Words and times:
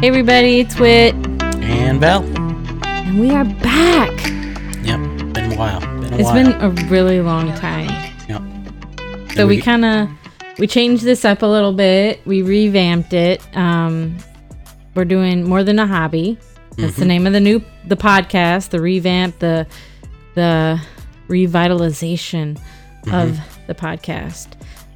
Hey 0.00 0.08
everybody, 0.08 0.60
it's 0.60 0.78
Wit, 0.78 1.14
And 1.60 2.00
Val. 2.00 2.22
and 2.22 3.18
we 3.20 3.30
are 3.32 3.44
back. 3.44 4.10
Yep. 4.84 5.34
Been 5.34 5.52
a 5.52 5.56
while. 5.56 5.80
Been 5.80 6.04
a 6.14 6.16
It's 6.16 6.22
while. 6.22 6.34
been 6.34 6.52
a 6.62 6.70
really 6.88 7.20
long 7.20 7.52
time. 7.56 7.88
Yep. 8.28 8.42
So 9.34 9.40
And 9.40 9.48
we 9.48 9.60
kind 9.60 9.84
of 9.84 10.08
we 10.58 10.66
changed 10.66 11.02
this 11.02 11.24
up 11.24 11.42
a 11.42 11.46
little 11.46 11.72
bit. 11.72 12.20
We 12.24 12.42
revamped 12.42 13.12
it. 13.12 13.42
Um, 13.56 14.16
we're 14.94 15.04
doing 15.04 15.44
more 15.48 15.64
than 15.64 15.78
a 15.78 15.86
hobby. 15.86 16.38
That's 16.76 16.92
Mm-hmm. 16.92 17.00
the 17.00 17.06
name 17.06 17.26
of 17.26 17.32
the 17.34 17.40
new 17.40 17.62
the 17.88 17.96
podcast. 17.96 18.70
The 18.70 18.80
revamp, 18.80 19.38
the 19.40 19.66
the 20.34 20.80
revitalization 21.30 22.58
Mm-hmm. 23.04 23.14
of 23.14 23.40
the 23.66 23.74
podcast. 23.74 24.48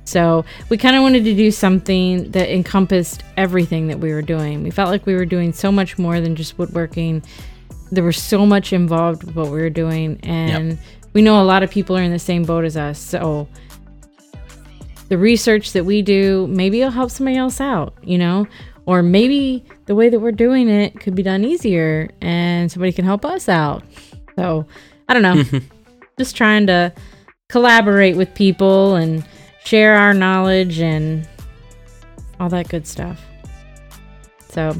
So 0.04 0.44
we 0.68 0.76
kind 0.76 0.94
of 0.94 1.00
wanted 1.02 1.24
to 1.24 1.34
do 1.34 1.50
something 1.50 2.30
that 2.32 2.50
encompassed 2.54 3.22
everything 3.38 3.86
that 3.88 3.98
we 3.98 4.12
were 4.12 4.20
doing. 4.20 4.62
We 4.62 4.70
felt 4.70 4.90
like 4.90 5.06
we 5.06 5.14
were 5.14 5.24
doing 5.24 5.54
so 5.54 5.72
much 5.72 5.96
more 5.96 6.20
than 6.20 6.36
just 6.36 6.58
woodworking. 6.58 7.22
There 7.90 8.04
was 8.04 8.22
so 8.22 8.44
much 8.44 8.74
involved 8.74 9.24
with 9.24 9.34
what 9.34 9.46
we 9.46 9.58
were 9.58 9.70
doing, 9.70 10.20
and 10.22 10.76
we 11.14 11.22
know 11.22 11.40
a 11.40 11.44
lot 11.44 11.62
of 11.62 11.70
people 11.70 11.96
are 11.96 12.02
in 12.02 12.12
the 12.12 12.18
same 12.18 12.42
boat 12.44 12.66
as 12.66 12.76
us. 12.76 12.98
So 12.98 13.48
the 15.08 15.16
research 15.16 15.72
that 15.72 15.86
we 15.86 16.02
do, 16.02 16.46
maybe 16.48 16.80
it'll 16.82 16.90
help 16.92 17.10
somebody 17.10 17.38
else 17.38 17.58
out, 17.58 17.94
you 18.02 18.18
know? 18.18 18.46
Or 18.84 19.02
maybe 19.02 19.64
the 19.86 19.94
way 19.94 20.10
that 20.10 20.20
we're 20.20 20.30
doing 20.32 20.68
it 20.68 21.00
could 21.00 21.14
be 21.14 21.22
done 21.22 21.42
easier 21.42 22.10
and 22.20 22.70
somebody 22.70 22.92
can 22.92 23.06
help 23.06 23.24
us 23.24 23.48
out. 23.48 23.82
So 24.36 24.66
I 25.08 25.14
don't 25.14 25.22
know. 25.22 25.42
Just 26.18 26.36
trying 26.36 26.66
to 26.68 26.92
collaborate 27.48 28.16
with 28.16 28.34
people 28.34 28.94
and 28.96 29.24
share 29.64 29.96
our 29.96 30.14
knowledge 30.14 30.78
and 30.78 31.28
all 32.38 32.48
that 32.48 32.68
good 32.68 32.86
stuff. 32.86 33.20
So 34.50 34.74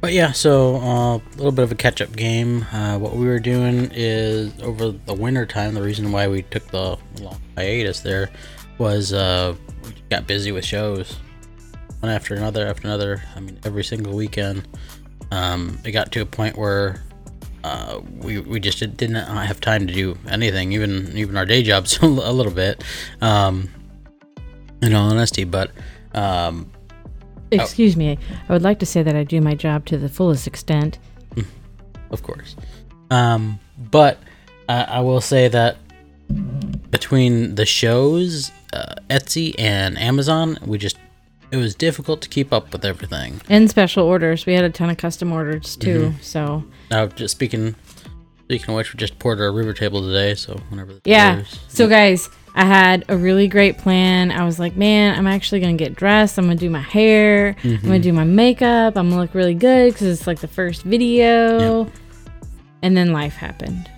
But 0.00 0.12
yeah, 0.12 0.32
so 0.32 0.76
uh, 0.76 1.16
a 1.16 1.22
little 1.36 1.52
bit 1.52 1.62
of 1.62 1.72
a 1.72 1.74
catch 1.74 2.00
up 2.00 2.14
game. 2.14 2.64
Uh, 2.72 2.98
what 2.98 3.16
we 3.16 3.26
were 3.26 3.40
doing 3.40 3.90
is 3.92 4.52
over 4.62 4.92
the 4.92 5.14
winter 5.14 5.46
time, 5.46 5.74
the 5.74 5.82
reason 5.82 6.12
why 6.12 6.28
we 6.28 6.42
took 6.42 6.66
the 6.68 6.96
long 7.20 7.40
hiatus 7.56 8.00
there 8.00 8.30
was 8.78 9.12
uh, 9.12 9.54
we 9.84 9.94
got 10.08 10.26
busy 10.26 10.52
with 10.52 10.64
shows. 10.64 11.18
One 12.00 12.10
after 12.10 12.34
another, 12.34 12.66
after 12.66 12.86
another. 12.86 13.22
I 13.36 13.40
mean, 13.40 13.58
every 13.64 13.84
single 13.84 14.14
weekend. 14.14 14.66
Um, 15.32 15.78
it 15.84 15.92
got 15.92 16.10
to 16.12 16.22
a 16.22 16.26
point 16.26 16.56
where 16.56 17.02
uh, 17.64 18.00
we, 18.18 18.38
we 18.38 18.60
just 18.60 18.78
didn't 18.78 19.16
have 19.16 19.60
time 19.60 19.86
to 19.86 19.92
do 19.92 20.16
anything, 20.28 20.72
even 20.72 21.16
even 21.16 21.36
our 21.36 21.46
day 21.46 21.62
jobs 21.62 21.98
a 22.02 22.06
little 22.06 22.52
bit, 22.52 22.82
um, 23.20 23.68
in 24.82 24.94
all 24.94 25.10
honesty. 25.10 25.44
But 25.44 25.70
um, 26.14 26.70
excuse 27.50 27.96
me, 27.96 28.18
I 28.48 28.52
would 28.52 28.62
like 28.62 28.78
to 28.80 28.86
say 28.86 29.02
that 29.02 29.16
I 29.16 29.24
do 29.24 29.40
my 29.40 29.54
job 29.54 29.86
to 29.86 29.98
the 29.98 30.08
fullest 30.08 30.46
extent. 30.46 30.98
of 32.10 32.22
course. 32.22 32.56
Um, 33.10 33.58
but 33.90 34.18
uh, 34.68 34.86
I 34.88 35.00
will 35.00 35.20
say 35.20 35.48
that 35.48 35.76
between 36.90 37.56
the 37.56 37.66
shows, 37.66 38.52
uh, 38.72 38.94
Etsy, 39.08 39.54
and 39.58 39.98
Amazon, 39.98 40.58
we 40.64 40.78
just 40.78 40.96
it 41.52 41.56
was 41.56 41.74
difficult 41.74 42.20
to 42.22 42.28
keep 42.28 42.52
up 42.52 42.72
with 42.72 42.84
everything. 42.84 43.40
And 43.48 43.68
special 43.70 44.04
orders. 44.06 44.46
We 44.46 44.54
had 44.54 44.64
a 44.64 44.70
ton 44.70 44.90
of 44.90 44.96
custom 44.96 45.32
orders 45.32 45.76
too. 45.76 46.14
So 46.20 46.64
Now, 46.90 47.06
just 47.06 47.32
speaking, 47.34 47.74
speaking 48.44 48.70
of 48.70 48.76
which, 48.76 48.92
we 48.92 48.98
just 48.98 49.18
poured 49.18 49.40
our 49.40 49.52
river 49.52 49.72
table 49.72 50.00
today. 50.02 50.34
So 50.34 50.60
whenever 50.68 50.92
the 50.94 51.00
Yeah. 51.04 51.36
chairs- 51.36 51.58
So, 51.68 51.88
guys, 51.88 52.28
I 52.54 52.64
had 52.64 53.04
a 53.08 53.16
really 53.16 53.46
great 53.48 53.78
plan. 53.78 54.30
I 54.32 54.44
was 54.44 54.58
like, 54.58 54.76
man, 54.76 55.16
I'm 55.16 55.26
actually 55.28 55.60
going 55.60 55.76
to 55.76 55.84
get 55.84 55.94
dressed. 55.94 56.36
I'm 56.38 56.46
going 56.46 56.58
to 56.58 56.64
do 56.64 56.70
my 56.70 56.80
hair. 56.80 57.54
I'm 57.62 57.70
Mm-hmm. 57.70 57.86
going 57.86 58.02
to 58.02 58.08
do 58.08 58.12
my 58.12 58.24
makeup. 58.24 58.96
I'm 58.96 59.08
going 59.08 59.16
to 59.18 59.20
look 59.22 59.34
really 59.34 59.54
good 59.54 59.92
because 59.92 60.08
it's 60.08 60.26
like 60.26 60.40
the 60.40 60.48
first 60.48 60.82
video. 60.82 61.88
And 62.82 62.96
then 62.96 63.12
life 63.12 63.34
happened. 63.34 63.88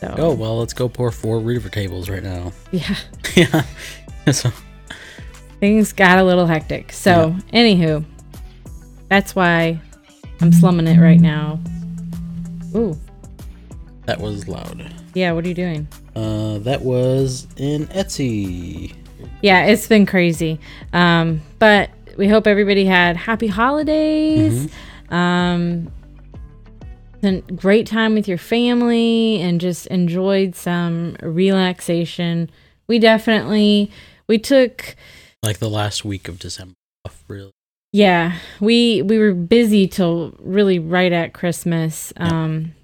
So, 0.00 0.14
oh 0.18 0.34
well, 0.34 0.58
let's 0.58 0.72
go 0.74 0.88
pour 0.88 1.10
four 1.10 1.38
river 1.40 1.68
tables 1.68 2.08
right 2.10 2.22
now. 2.22 2.52
yeah, 2.72 2.96
yeah. 3.36 3.62
So 4.32 4.50
things 5.64 5.94
got 5.94 6.18
a 6.18 6.22
little 6.22 6.44
hectic. 6.44 6.92
So, 6.92 7.34
anywho, 7.50 8.04
that's 9.08 9.34
why 9.34 9.80
I'm 10.42 10.52
slumming 10.52 10.86
it 10.86 11.00
right 11.00 11.18
now. 11.18 11.58
Ooh, 12.76 12.98
that 14.04 14.20
was 14.20 14.46
loud. 14.46 14.92
yeah, 15.14 15.32
what 15.32 15.42
are 15.46 15.48
you 15.48 15.54
doing? 15.54 15.88
Uh, 16.14 16.58
that 16.58 16.82
was 16.82 17.46
in 17.56 17.86
Etsy. 17.86 18.94
yeah, 19.40 19.64
it's 19.64 19.86
been 19.86 20.04
crazy. 20.04 20.60
Um, 20.92 21.40
but 21.58 21.88
we 22.18 22.28
hope 22.28 22.46
everybody 22.46 22.84
had 22.84 23.16
happy 23.16 23.46
holidays. 23.46 24.70
Um, 25.08 25.90
a 27.22 27.40
great 27.40 27.86
time 27.86 28.12
with 28.12 28.28
your 28.28 28.36
family 28.36 29.40
and 29.40 29.62
just 29.62 29.86
enjoyed 29.86 30.54
some 30.54 31.16
relaxation. 31.22 32.50
We 32.86 32.98
definitely 32.98 33.90
we 34.26 34.36
took 34.36 34.94
Like 35.44 35.58
the 35.58 35.68
last 35.70 36.04
week 36.04 36.26
of 36.28 36.38
December. 36.38 36.74
Really. 37.28 37.52
yeah, 37.92 38.38
we 38.60 39.02
we 39.02 39.18
were 39.18 39.34
busy 39.34 39.86
till 39.86 40.34
really 40.40 40.78
right 40.78 41.12
at 41.12 41.34
Christmas. 41.34 42.12
Um 42.16 42.74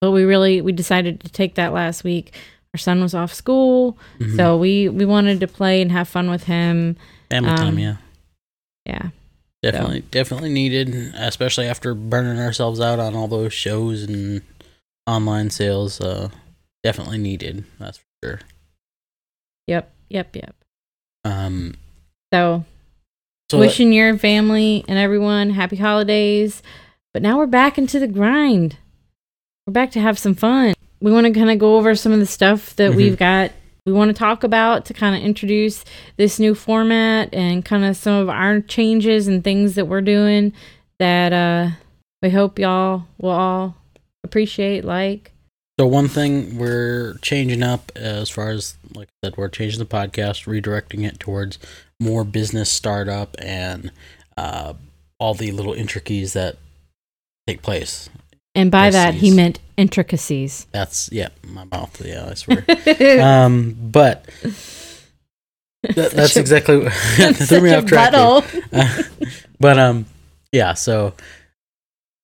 but 0.00 0.10
we 0.10 0.24
really 0.24 0.60
we 0.60 0.72
decided 0.72 1.20
to 1.20 1.28
take 1.28 1.54
that 1.54 1.72
last 1.72 2.02
week. 2.04 2.34
Our 2.74 2.78
son 2.78 3.00
was 3.00 3.14
off 3.14 3.32
school, 3.32 3.96
Mhm. 4.18 4.36
so 4.36 4.56
we 4.56 4.88
we 4.88 5.04
wanted 5.06 5.40
to 5.40 5.46
play 5.48 5.80
and 5.80 5.90
have 5.92 6.08
fun 6.08 6.28
with 6.28 6.44
him. 6.44 6.96
Family 7.30 7.50
um, 7.50 7.56
time, 7.56 7.78
yeah. 7.78 7.96
Yeah. 8.84 9.10
Definitely, 9.62 10.00
definitely 10.10 10.50
needed, 10.50 10.94
especially 11.16 11.66
after 11.66 11.94
burning 11.94 12.38
ourselves 12.40 12.80
out 12.80 12.98
on 13.00 13.14
all 13.16 13.26
those 13.26 13.52
shows 13.52 14.02
and 14.04 14.42
online 15.06 15.50
sales. 15.50 16.00
Uh, 16.00 16.28
definitely 16.84 17.18
needed. 17.18 17.64
That's 17.78 17.98
for 17.98 18.04
sure. 18.24 18.40
Yep, 19.66 19.92
yep, 20.10 20.36
yep. 20.36 20.54
Um, 21.24 21.74
So, 22.32 22.64
so 23.50 23.58
wishing 23.58 23.92
your 23.92 24.16
family 24.18 24.84
and 24.88 24.98
everyone 24.98 25.50
happy 25.50 25.76
holidays. 25.76 26.62
But 27.14 27.22
now 27.22 27.38
we're 27.38 27.46
back 27.46 27.78
into 27.78 27.98
the 27.98 28.06
grind. 28.06 28.76
We're 29.66 29.72
back 29.72 29.90
to 29.92 30.00
have 30.00 30.18
some 30.18 30.34
fun. 30.34 30.74
We 31.00 31.12
want 31.12 31.26
to 31.26 31.32
kind 31.32 31.50
of 31.50 31.58
go 31.58 31.76
over 31.76 31.94
some 31.94 32.12
of 32.12 32.18
the 32.18 32.26
stuff 32.26 32.74
that 32.76 32.92
Mhm. 32.92 32.96
we've 32.96 33.16
got. 33.18 33.52
We 33.86 33.92
want 33.92 34.10
to 34.10 34.14
talk 34.18 34.44
about 34.44 34.84
to 34.86 34.94
kind 34.94 35.16
of 35.16 35.22
introduce 35.22 35.84
this 36.18 36.38
new 36.38 36.54
format 36.54 37.30
and 37.32 37.64
kind 37.64 37.84
of 37.84 37.96
some 37.96 38.14
of 38.14 38.28
our 38.28 38.60
changes 38.60 39.26
and 39.28 39.42
things 39.42 39.74
that 39.76 39.86
we're 39.86 40.02
doing 40.02 40.52
that 40.98 41.32
uh 41.32 41.70
we 42.22 42.28
hope 42.30 42.58
y'all 42.58 43.04
will 43.18 43.30
all 43.30 43.76
appreciate 44.24 44.84
like 44.84 45.32
So 45.78 45.86
one 45.86 46.08
thing 46.08 46.58
we're 46.58 47.18
changing 47.22 47.62
up 47.62 47.92
as 47.94 48.28
far 48.28 48.50
as 48.50 48.76
like 48.94 49.08
I 49.22 49.26
said, 49.26 49.36
we're 49.36 49.48
changing 49.48 49.78
the 49.78 49.86
podcast, 49.86 50.46
redirecting 50.46 51.06
it 51.06 51.20
towards 51.20 51.58
more 52.00 52.24
business 52.24 52.68
startup 52.68 53.36
and 53.38 53.92
uh, 54.36 54.74
all 55.20 55.34
the 55.34 55.52
little 55.52 55.72
intricacies 55.72 56.32
that 56.32 56.56
take 57.46 57.62
place. 57.62 58.10
and 58.56 58.72
by 58.72 58.90
that 58.90 59.14
he 59.14 59.30
meant 59.30 59.60
intricacies. 59.76 60.66
That's 60.72 61.10
yeah, 61.12 61.28
my 61.46 61.64
mouth. 61.64 62.04
Yeah, 62.04 62.28
I 62.28 62.34
swear. 62.34 62.64
um, 63.22 63.76
but 63.78 64.24
that, 65.82 66.10
that's 66.10 66.36
exactly 66.36 66.78
what 66.80 66.92
threw 67.36 67.60
me 67.60 67.72
off 67.72 67.86
track. 67.86 68.10
there. 68.10 68.42
Uh, 68.72 69.02
but 69.60 69.78
um, 69.78 70.06
yeah. 70.50 70.74
So 70.74 71.14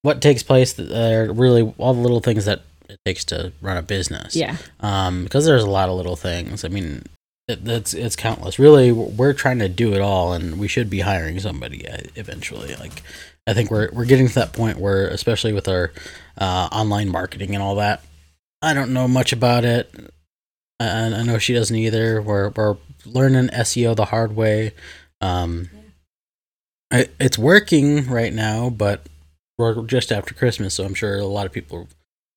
what 0.03 0.21
takes 0.21 0.43
place? 0.43 0.77
Are 0.81 1.33
really 1.33 1.73
all 1.79 1.95
the 1.95 2.01
little 2.01 2.21
things 2.21 2.47
that 2.47 2.63
it 2.89 2.99
takes 3.05 3.25
to 3.27 3.53
run 3.61 3.77
a 3.77 3.83
business. 3.83 4.37
Yeah. 4.37 4.57
um 4.81 5.25
because 5.25 5.45
there's 5.47 5.63
a 5.63 5.71
lot 5.71 5.89
of 5.89 5.97
little 5.97 6.17
things. 6.17 6.65
I 6.65 6.69
mean 6.69 7.03
it, 7.49 7.65
that's 7.65 7.93
it's 7.95 8.17
countless. 8.17 8.59
Really 8.59 8.91
we're 8.93 9.33
trying 9.35 9.59
to 9.59 9.69
do 9.69 9.93
it 9.95 10.01
all 10.01 10.33
and 10.33 10.59
we 10.59 10.69
should 10.69 10.89
be 10.89 11.01
hiring 11.01 11.39
somebody 11.41 11.87
uh, 11.89 11.99
eventually. 12.15 12.75
Like 12.77 13.03
i 13.47 13.53
think 13.53 13.71
we're 13.71 13.91
we're 13.93 14.07
getting 14.07 14.29
to 14.29 14.35
that 14.35 14.53
point 14.55 14.79
where 14.79 15.07
especially 15.09 15.53
with 15.53 15.69
our 15.69 15.93
uh, 16.39 16.69
online 16.73 17.11
marketing 17.11 17.55
and 17.55 17.63
all 17.63 17.75
that 17.75 18.03
i 18.63 18.73
don't 18.73 18.93
know 18.93 19.07
much 19.07 19.33
about 19.33 19.65
it. 19.65 19.93
And 20.81 21.15
i 21.15 21.23
know 21.23 21.39
she 21.39 21.55
doesn't 21.55 21.77
either. 21.77 22.21
We're 22.23 22.49
we're 22.51 22.77
learning 23.07 23.49
seo 23.49 23.95
the 23.95 24.07
hard 24.07 24.35
way. 24.35 24.73
Um 25.21 25.69
it, 26.91 27.15
it's 27.19 27.39
working 27.39 28.07
right 28.07 28.33
now 28.33 28.71
but 28.71 29.07
we're 29.59 29.83
just 29.85 30.13
after 30.13 30.35
christmas 30.35 30.75
so 30.75 30.85
i'm 30.85 30.95
sure 30.95 31.19
a 31.19 31.25
lot 31.25 31.47
of 31.47 31.53
people 31.53 31.89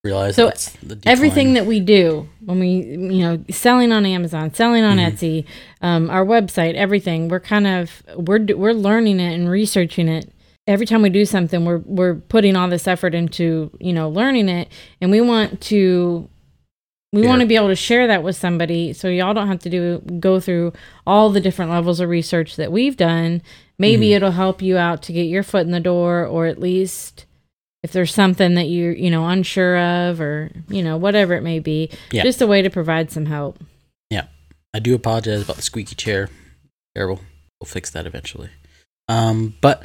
realize 0.04 0.36
So 0.36 0.46
that's 0.46 0.72
the 0.78 0.96
decline. 0.96 1.12
everything 1.12 1.54
that 1.54 1.66
we 1.66 1.80
do 1.80 2.28
when 2.46 2.60
we 2.60 2.68
you 2.68 3.22
know 3.22 3.44
selling 3.50 3.92
on 3.92 4.06
amazon 4.06 4.54
selling 4.54 4.84
on 4.84 4.98
Mhm. 4.98 5.12
etsy 5.12 5.46
um, 5.82 6.10
our 6.10 6.26
website 6.26 6.76
everything 6.76 7.28
we're 7.30 7.40
kind 7.40 7.68
of 7.68 8.04
we're 8.16 8.46
we're 8.56 8.74
learning 8.74 9.20
it 9.20 9.34
and 9.34 9.50
researching 9.50 10.08
it 10.08 10.32
every 10.68 10.86
time 10.86 11.02
we 11.02 11.10
do 11.10 11.26
something 11.26 11.66
we're 11.66 11.80
we're 11.86 12.16
putting 12.16 12.56
all 12.56 12.68
this 12.70 12.88
effort 12.88 13.16
into 13.16 13.72
you 13.80 13.92
know 13.92 14.08
learning 14.10 14.50
it 14.50 14.70
and 15.02 15.12
we 15.12 15.20
want 15.20 15.60
to 15.62 16.30
we 17.14 17.24
Yeah. 17.24 17.30
want 17.30 17.40
to 17.42 17.48
be 17.48 17.56
able 17.56 17.70
to 17.70 17.76
share 17.76 18.06
that 18.08 18.22
with 18.22 18.36
somebody 18.36 18.94
so 18.94 19.08
y'all 19.08 19.34
don't 19.34 19.48
have 19.48 19.60
to 19.60 19.70
do 19.70 20.00
go 20.20 20.40
through 20.40 20.74
all 21.08 21.30
the 21.32 21.42
different 21.42 21.72
levels 21.72 22.00
of 22.00 22.08
research 22.10 22.56
that 22.58 22.72
we've 22.72 22.98
done 22.98 23.42
maybe 23.80 24.10
Mhm. 24.10 24.16
it'll 24.18 24.32
help 24.32 24.62
you 24.62 24.78
out 24.78 25.02
to 25.04 25.12
get 25.14 25.24
your 25.24 25.44
foot 25.44 25.66
in 25.66 25.72
the 25.72 25.80
door 25.80 26.26
or 26.26 26.46
at 26.46 26.60
least 26.60 27.26
if 27.84 27.92
there's 27.92 28.14
something 28.14 28.56
that 28.56 28.66
you're 28.66 28.92
you 28.94 29.10
know 29.10 29.28
unsure 29.28 29.78
of 29.78 30.20
or 30.20 30.52
you 30.70 30.82
know 30.84 30.98
whatever 30.98 31.34
it 31.36 31.42
may 31.44 31.60
be 31.60 31.90
Yeah. 32.12 32.24
just 32.24 32.42
a 32.42 32.48
way 32.48 32.62
to 32.62 32.70
provide 32.70 33.12
some 33.12 33.26
help 33.28 33.64
Yeah. 34.10 34.26
I 34.74 34.80
do 34.80 34.94
apologize 34.96 35.42
about 35.42 35.56
the 35.56 35.62
squeaky 35.62 35.96
chair. 35.96 36.30
Terrible. 36.96 37.22
We'll 37.62 37.68
fix 37.68 37.90
that 37.92 38.06
eventually. 38.06 38.50
Um, 39.08 39.56
but 39.62 39.82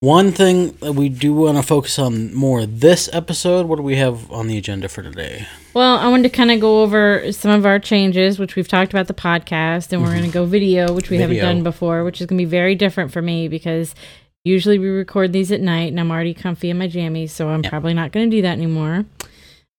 one 0.00 0.32
thing 0.32 0.72
that 0.80 0.94
we 0.94 1.08
do 1.08 1.32
want 1.32 1.58
to 1.58 1.62
focus 1.62 1.96
on 1.98 2.34
more 2.34 2.66
this 2.66 3.08
episode. 3.12 3.66
What 3.66 3.76
do 3.76 3.82
we 3.82 3.94
have 3.96 4.32
on 4.32 4.48
the 4.48 4.58
agenda 4.58 4.88
for 4.88 5.02
today? 5.02 5.46
well 5.74 5.96
i 5.96 6.06
wanted 6.08 6.24
to 6.24 6.28
kind 6.36 6.50
of 6.50 6.60
go 6.60 6.82
over 6.82 7.32
some 7.32 7.50
of 7.50 7.64
our 7.64 7.78
changes 7.78 8.38
which 8.38 8.56
we've 8.56 8.68
talked 8.68 8.92
about 8.92 9.06
the 9.06 9.14
podcast 9.14 9.90
and 9.90 10.02
we're 10.02 10.10
going 10.10 10.22
to 10.22 10.30
go 10.30 10.44
video 10.44 10.92
which 10.92 11.08
we 11.08 11.16
haven't 11.16 11.36
Mm-hmm. 11.36 11.46
Done 11.46 11.62
before 11.62 12.04
which 12.04 12.20
is 12.20 12.26
going 12.26 12.36
to 12.38 12.44
be 12.44 12.50
very 12.50 12.74
different 12.74 13.10
for 13.10 13.22
me 13.22 13.48
because 13.48 13.94
usually 14.44 14.78
we 14.78 14.88
record 14.88 15.32
these 15.32 15.52
at 15.52 15.60
night 15.60 15.90
and 15.90 16.00
i'm 16.00 16.10
already 16.10 16.34
comfy 16.34 16.70
in 16.70 16.78
my 16.78 16.88
jammies 16.88 17.30
so 17.30 17.48
i'm 17.48 17.62
Yep. 17.62 17.70
probably 17.70 17.94
not 17.94 18.12
going 18.12 18.28
to 18.30 18.36
do 18.36 18.42
that 18.42 18.52
anymore. 18.58 19.04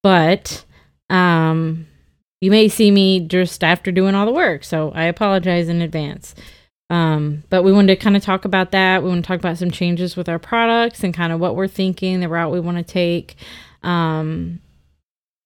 But 0.02 0.64
um 1.10 1.88
you 2.42 2.52
may 2.52 2.68
see 2.68 2.92
me 2.92 3.22
just 3.22 3.64
after 3.64 3.92
doing 3.92 4.16
all 4.16 4.26
the 4.26 4.32
work 4.34 4.64
so 4.66 4.92
i 4.96 5.04
apologize 5.06 5.70
in 5.70 5.82
advance. 5.82 6.34
Um 6.90 7.44
but 7.50 7.64
we 7.64 7.72
wanted 7.72 7.96
to 7.96 8.04
kind 8.04 8.16
of 8.18 8.24
talk 8.24 8.46
about 8.46 8.72
that. 8.72 9.02
We 9.04 9.10
want 9.10 9.24
to 9.24 9.28
talk 9.28 9.40
about 9.40 9.58
some 9.58 9.72
changes 9.72 10.16
with 10.16 10.28
our 10.30 10.40
products 10.40 11.04
and 11.04 11.14
kind 11.14 11.32
of 11.34 11.40
what 11.40 11.56
we're 11.56 11.68
thinking 11.68 12.20
the 12.20 12.30
route 12.30 12.52
we 12.52 12.60
want 12.60 12.78
to 12.78 12.84
take. 12.84 13.36
Um 13.82 14.60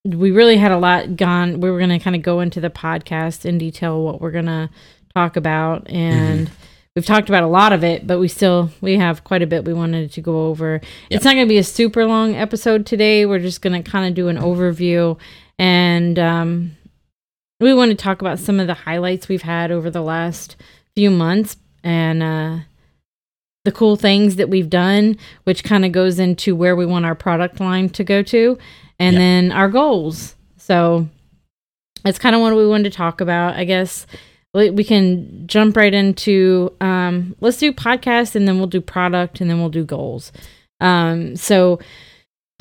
we 0.05 0.31
really 0.31 0.57
had 0.57 0.71
a 0.71 0.77
lot 0.77 1.17
gone 1.17 1.59
we 1.59 1.69
were 1.69 1.77
going 1.79 1.89
to 1.89 1.99
kind 1.99 2.15
of 2.15 2.21
go 2.21 2.39
into 2.39 2.61
the 2.61 2.69
podcast 2.69 3.45
in 3.45 3.57
detail 3.57 4.01
what 4.03 4.21
we're 4.21 4.31
going 4.31 4.45
to 4.45 4.69
talk 5.13 5.35
about 5.35 5.89
and 5.89 6.49
we've 6.97 7.05
talked 7.05 7.29
about 7.29 7.43
a 7.43 7.47
lot 7.47 7.71
of 7.73 7.83
it 7.83 8.07
but 8.07 8.17
we 8.17 8.27
still 8.27 8.71
we 8.81 8.97
have 8.97 9.23
quite 9.23 9.43
a 9.43 9.45
bit 9.47 9.63
we 9.65 9.71
wanted 9.73 10.11
to 10.11 10.19
go 10.19 10.47
over. 10.47 10.81
It's 11.11 11.23
not 11.23 11.35
going 11.35 11.45
to 11.45 11.49
be 11.49 11.59
a 11.59 11.63
super 11.63 12.07
long 12.07 12.33
episode 12.33 12.87
today. 12.87 13.23
We're 13.27 13.37
just 13.37 13.61
going 13.61 13.79
to 13.83 13.87
kind 13.87 14.07
of 14.07 14.15
do 14.15 14.29
an 14.29 14.37
overview. 14.37 15.19
And 15.59 16.17
um 16.17 16.71
we 17.59 17.71
want 17.75 17.91
to 17.91 17.95
talk 17.95 18.21
about 18.21 18.39
some 18.39 18.59
of 18.59 18.65
the 18.65 18.73
highlights 18.73 19.27
we've 19.29 19.43
had 19.43 19.71
over 19.71 19.91
the 19.91 20.01
last 20.01 20.55
few 20.95 21.11
months 21.11 21.55
and 21.83 22.23
uh 22.23 22.57
the 23.63 23.71
cool 23.71 23.95
things 23.95 24.37
that 24.37 24.49
we've 24.49 24.69
done 24.71 25.17
which 25.43 25.63
kind 25.63 25.85
of 25.85 25.91
goes 25.91 26.17
into 26.17 26.55
where 26.55 26.75
we 26.75 26.85
want 26.87 27.05
our 27.05 27.13
product 27.15 27.59
line 27.59 27.89
to 27.89 28.03
go 28.03 28.23
to 28.23 28.57
and 28.97 29.13
Yeah. 29.13 29.19
then 29.19 29.51
our 29.51 29.69
goals. 29.69 30.35
So 30.57 31.07
that's 32.03 32.17
kind 32.17 32.35
of 32.35 32.41
what 32.41 32.55
we 32.55 32.65
wanted 32.67 32.91
to 32.91 32.97
talk 32.97 33.21
about 33.21 33.55
i 33.55 33.63
guess 33.63 34.07
we 34.53 34.69
we 34.69 34.83
can 34.83 35.47
jump 35.47 35.75
right 35.77 35.93
into 35.93 36.73
um 36.81 37.35
let's 37.41 37.57
do 37.57 37.71
podcast 37.73 38.35
and 38.35 38.47
then 38.47 38.57
we'll 38.57 38.67
do 38.67 38.81
product 38.81 39.41
and 39.41 39.49
then 39.49 39.59
we'll 39.59 39.69
do 39.69 39.85
goals. 39.85 40.31
Um 40.79 41.35
so 41.35 41.79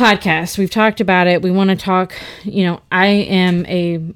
podcast 0.01 0.59
we've 0.59 0.71
talked 0.71 1.01
about 1.01 1.27
it. 1.27 1.43
We 1.43 1.51
want 1.51 1.71
to 1.71 1.77
talk 1.77 2.15
you 2.45 2.65
know 2.65 2.81
i 2.93 3.07
am 3.07 3.65
a 3.67 4.13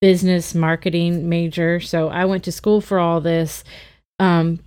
business 0.00 0.54
marketing 0.54 1.28
major 1.28 1.80
so 1.80 2.08
i 2.08 2.24
went 2.24 2.44
to 2.44 2.52
school 2.52 2.80
for 2.80 2.98
all 2.98 3.20
this. 3.20 3.64
Um 4.18 4.60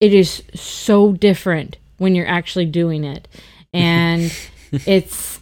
it 0.00 0.14
is 0.14 0.42
so 0.54 1.12
different 1.12 1.76
when 1.98 2.14
you're 2.14 2.26
actually 2.26 2.64
doing 2.64 3.04
it. 3.04 3.28
And 3.72 4.34
it's 4.72 5.40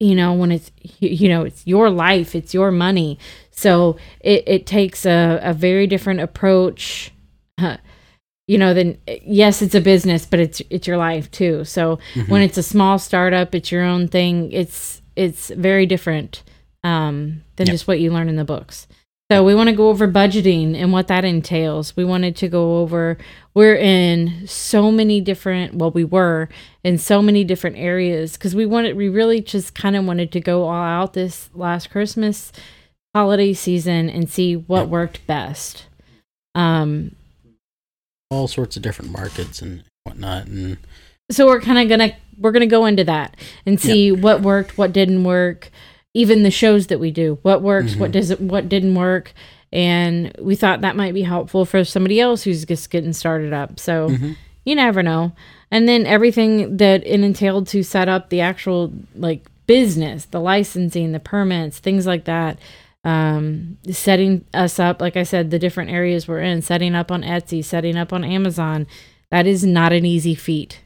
you 0.00 0.14
know 0.14 0.34
when 0.34 0.52
it's 0.52 0.70
you 1.00 1.28
know 1.28 1.44
it's 1.44 1.66
your 1.66 1.88
life 1.88 2.34
it's 2.34 2.52
your 2.52 2.70
money 2.70 3.18
so 3.56 3.96
it, 4.20 4.42
it 4.46 4.66
takes 4.66 5.06
a, 5.06 5.38
a 5.42 5.52
very 5.54 5.86
different 5.86 6.20
approach 6.20 7.12
huh, 7.58 7.76
you 8.46 8.58
know 8.58 8.74
then 8.74 8.98
yes 9.22 9.62
it's 9.62 9.74
a 9.74 9.80
business 9.80 10.26
but 10.26 10.40
it's 10.40 10.60
it's 10.70 10.86
your 10.86 10.96
life 10.98 11.30
too. 11.30 11.64
So 11.64 11.98
when 12.28 12.42
it's 12.42 12.58
a 12.58 12.62
small 12.62 12.98
startup 12.98 13.54
it's 13.54 13.70
your 13.72 13.84
own 13.84 14.08
thing. 14.08 14.50
It's 14.52 15.00
it's 15.16 15.48
very 15.50 15.86
different 15.86 16.42
um, 16.82 17.42
than 17.56 17.66
Yep. 17.68 17.74
just 17.74 17.86
what 17.88 18.00
you 18.00 18.12
learn 18.12 18.28
in 18.28 18.36
the 18.36 18.44
books. 18.44 18.86
So 19.32 19.42
we 19.42 19.54
want 19.54 19.70
to 19.70 19.74
go 19.74 19.88
over 19.88 20.06
budgeting 20.06 20.74
and 20.76 20.92
what 20.92 21.06
that 21.08 21.24
entails. 21.24 21.96
We 21.96 22.04
wanted 22.04 22.36
to 22.36 22.48
go 22.48 22.78
over 22.78 23.16
we're 23.54 23.76
in 23.76 24.46
so 24.46 24.90
many 24.90 25.20
different 25.20 25.76
well 25.76 25.92
we 25.92 26.04
were 26.04 26.48
in 26.82 26.98
so 26.98 27.22
many 27.22 27.44
different 27.44 27.76
areas 27.78 28.32
because 28.34 28.54
we 28.54 28.66
wanted 28.66 28.96
we 28.96 29.08
really 29.08 29.40
just 29.40 29.74
kind 29.74 29.96
of 29.96 30.04
wanted 30.04 30.30
to 30.32 30.40
go 30.40 30.64
all 30.64 30.74
out 30.74 31.12
this 31.14 31.48
last 31.54 31.88
christmas 31.90 32.52
holiday 33.14 33.52
season 33.52 34.10
and 34.10 34.28
see 34.28 34.54
what 34.56 34.88
worked 34.88 35.26
best. 35.26 35.86
Um 36.54 37.14
All 38.30 38.48
sorts 38.48 38.76
of 38.76 38.82
different 38.82 39.12
markets 39.12 39.62
and 39.62 39.84
whatnot, 40.04 40.46
and 40.46 40.76
so 41.30 41.46
we're 41.46 41.60
kind 41.60 41.78
of 41.78 41.88
gonna 41.88 42.12
we're 42.38 42.52
gonna 42.52 42.66
go 42.66 42.84
into 42.86 43.04
that 43.04 43.36
and 43.64 43.80
see 43.80 44.10
what 44.12 44.42
worked 44.42 44.76
what 44.76 44.92
didn't 44.92 45.24
work 45.24 45.70
even 46.14 46.42
the 46.42 46.50
shows 46.50 46.88
that 46.88 46.98
we 47.00 47.10
do 47.10 47.38
what 47.42 47.62
works 47.62 47.94
what 47.96 48.10
Mhm. 48.10 48.12
does 48.14 48.30
it 48.30 48.40
what 48.40 48.68
didn't 48.68 48.94
work. 48.94 49.32
And 49.72 50.32
we 50.40 50.54
thought 50.54 50.82
that 50.82 50.94
might 50.94 51.14
be 51.14 51.22
helpful 51.22 51.64
for 51.64 51.82
somebody 51.82 52.20
else 52.20 52.44
who's 52.44 52.64
just 52.64 52.90
getting 52.90 53.12
started 53.12 53.52
up. 53.52 53.80
So 53.80 54.10
Mhm. 54.10 54.36
you 54.64 54.76
never 54.76 55.02
know. 55.02 55.32
And 55.72 55.88
then 55.88 56.06
everything 56.06 56.76
that 56.76 57.04
it 57.04 57.20
entailed 57.20 57.66
to 57.68 57.82
set 57.82 58.08
up 58.08 58.28
the 58.30 58.40
actual 58.40 58.92
like 59.16 59.46
business 59.66 60.26
the 60.26 60.40
licensing 60.40 61.10
the 61.12 61.18
permits 61.18 61.78
things 61.78 62.06
like 62.06 62.24
that 62.24 62.58
um 63.04 63.76
setting 63.90 64.44
us 64.54 64.78
up 64.78 65.00
like 65.00 65.16
i 65.16 65.22
said 65.22 65.50
the 65.50 65.58
different 65.58 65.90
areas 65.90 66.26
we're 66.26 66.40
in 66.40 66.62
setting 66.62 66.94
up 66.94 67.10
on 67.12 67.22
etsy 67.22 67.62
setting 67.62 67.96
up 67.96 68.12
on 68.12 68.24
amazon 68.24 68.86
that 69.30 69.46
is 69.46 69.64
not 69.64 69.92
an 69.92 70.04
easy 70.06 70.34
feat 70.34 70.80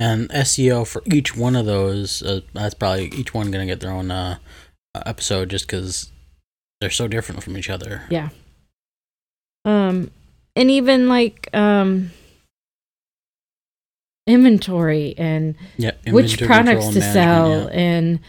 and 0.00 0.28
SEO 0.30 0.86
for 0.86 1.02
each 1.06 1.36
one 1.36 1.54
of 1.56 1.66
those. 1.66 2.22
Uh, 2.22 2.40
that's 2.52 2.74
probably 2.74 3.06
each 3.14 3.32
one 3.32 3.50
gonna 3.50 3.66
get 3.66 3.80
their 3.80 3.92
own 3.92 4.10
uh, 4.10 4.38
episode 5.06 5.50
just 5.50 5.66
because 5.66 6.10
they're 6.80 6.90
so 6.90 7.08
different 7.08 7.42
from 7.42 7.56
each 7.56 7.70
other. 7.70 8.02
Yeah. 8.10 8.30
Um 9.64 10.10
and 10.56 10.70
even 10.70 11.08
like 11.08 11.48
um 11.54 12.10
inventory 14.26 15.14
and 15.16 15.54
Yeah, 15.76 15.92
which 16.06 16.42
products 16.42 16.88
to 16.88 17.00
sell 17.00 17.48
management, 17.48 17.76
and 17.76 18.20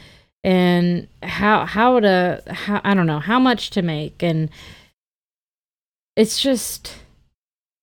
and 0.45 1.07
how 1.23 1.65
how 1.65 1.99
to 1.99 2.43
how 2.47 2.79
I 2.83 2.93
don't 2.93 3.07
know 3.07 3.17
how 3.19 3.39
much 3.39 3.71
to 3.71 3.81
make. 3.81 4.21
And 4.21 4.51
it's 6.15 6.39
just 6.39 6.95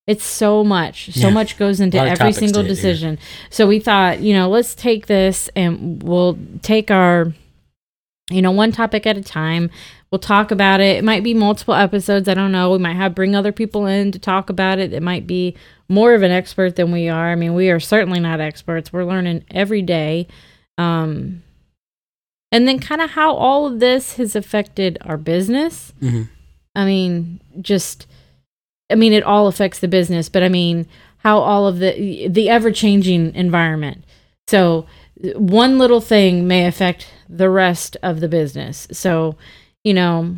it's 0.06 0.24
so 0.24 0.62
much. 0.62 1.10
So 1.12 1.28
Yeah. 1.28 1.34
much 1.34 1.58
goes 1.58 1.80
into 1.80 1.98
every 1.98 2.32
single 2.32 2.62
decision. 2.62 3.18
So 3.50 3.66
we 3.66 3.80
thought 3.80 4.20
you 4.20 4.32
know 4.32 4.48
let's 4.48 4.76
take 4.76 5.06
this 5.08 5.50
and 5.56 6.00
we'll 6.04 6.38
take 6.62 6.90
our 6.92 7.32
you 8.30 8.40
know 8.40 8.52
one 8.52 8.70
topic 8.70 9.08
at 9.08 9.16
a 9.16 9.22
time. 9.22 9.68
We'll 10.12 10.20
talk 10.20 10.52
about 10.52 10.80
it. 10.80 10.98
It 10.98 11.04
might 11.04 11.24
be 11.24 11.34
multiple 11.34 11.74
episodes. 11.74 12.28
I 12.28 12.34
don't 12.34 12.52
know. 12.52 12.70
We 12.70 12.78
might 12.78 12.94
have 12.96 13.14
bring 13.14 13.34
other 13.34 13.50
people 13.50 13.86
in 13.86 14.12
to 14.12 14.18
talk 14.20 14.50
about 14.50 14.78
it. 14.78 14.92
It 14.92 15.02
might 15.02 15.26
be 15.26 15.56
more 15.88 16.14
of 16.14 16.22
an 16.22 16.30
expert 16.30 16.76
than 16.76 16.92
we 16.92 17.08
are. 17.08 17.32
I 17.32 17.34
mean 17.34 17.54
we 17.54 17.70
are 17.70 17.80
certainly 17.80 18.20
not 18.20 18.38
experts. 18.40 18.92
We're 18.92 19.04
learning 19.04 19.44
every 19.50 19.82
day. 19.82 20.28
Um 20.78 21.42
and 22.52 22.68
then 22.68 22.78
kind 22.78 23.00
of 23.00 23.10
how 23.10 23.34
all 23.34 23.66
of 23.66 23.80
this 23.80 24.14
has 24.16 24.36
affected 24.36 24.98
our 25.00 25.16
business. 25.16 25.92
Mhm. 26.00 26.28
I 26.76 26.84
mean, 26.84 27.40
just 27.60 28.06
I 28.90 28.94
mean 28.94 29.12
it 29.12 29.24
all 29.24 29.48
affects 29.48 29.78
the 29.80 29.88
business, 29.88 30.28
but 30.28 30.42
I 30.42 30.48
mean 30.48 30.86
how 31.18 31.38
all 31.38 31.66
of 31.66 31.78
the 31.80 32.28
the 32.28 32.48
ever-changing 32.48 33.34
environment. 33.34 34.04
So 34.48 34.86
one 35.36 35.78
little 35.78 36.00
thing 36.00 36.46
may 36.46 36.66
affect 36.66 37.06
the 37.28 37.48
rest 37.50 37.96
of 38.02 38.20
the 38.20 38.28
business. 38.28 38.88
So, 38.92 39.36
you 39.84 39.94
know, 39.94 40.36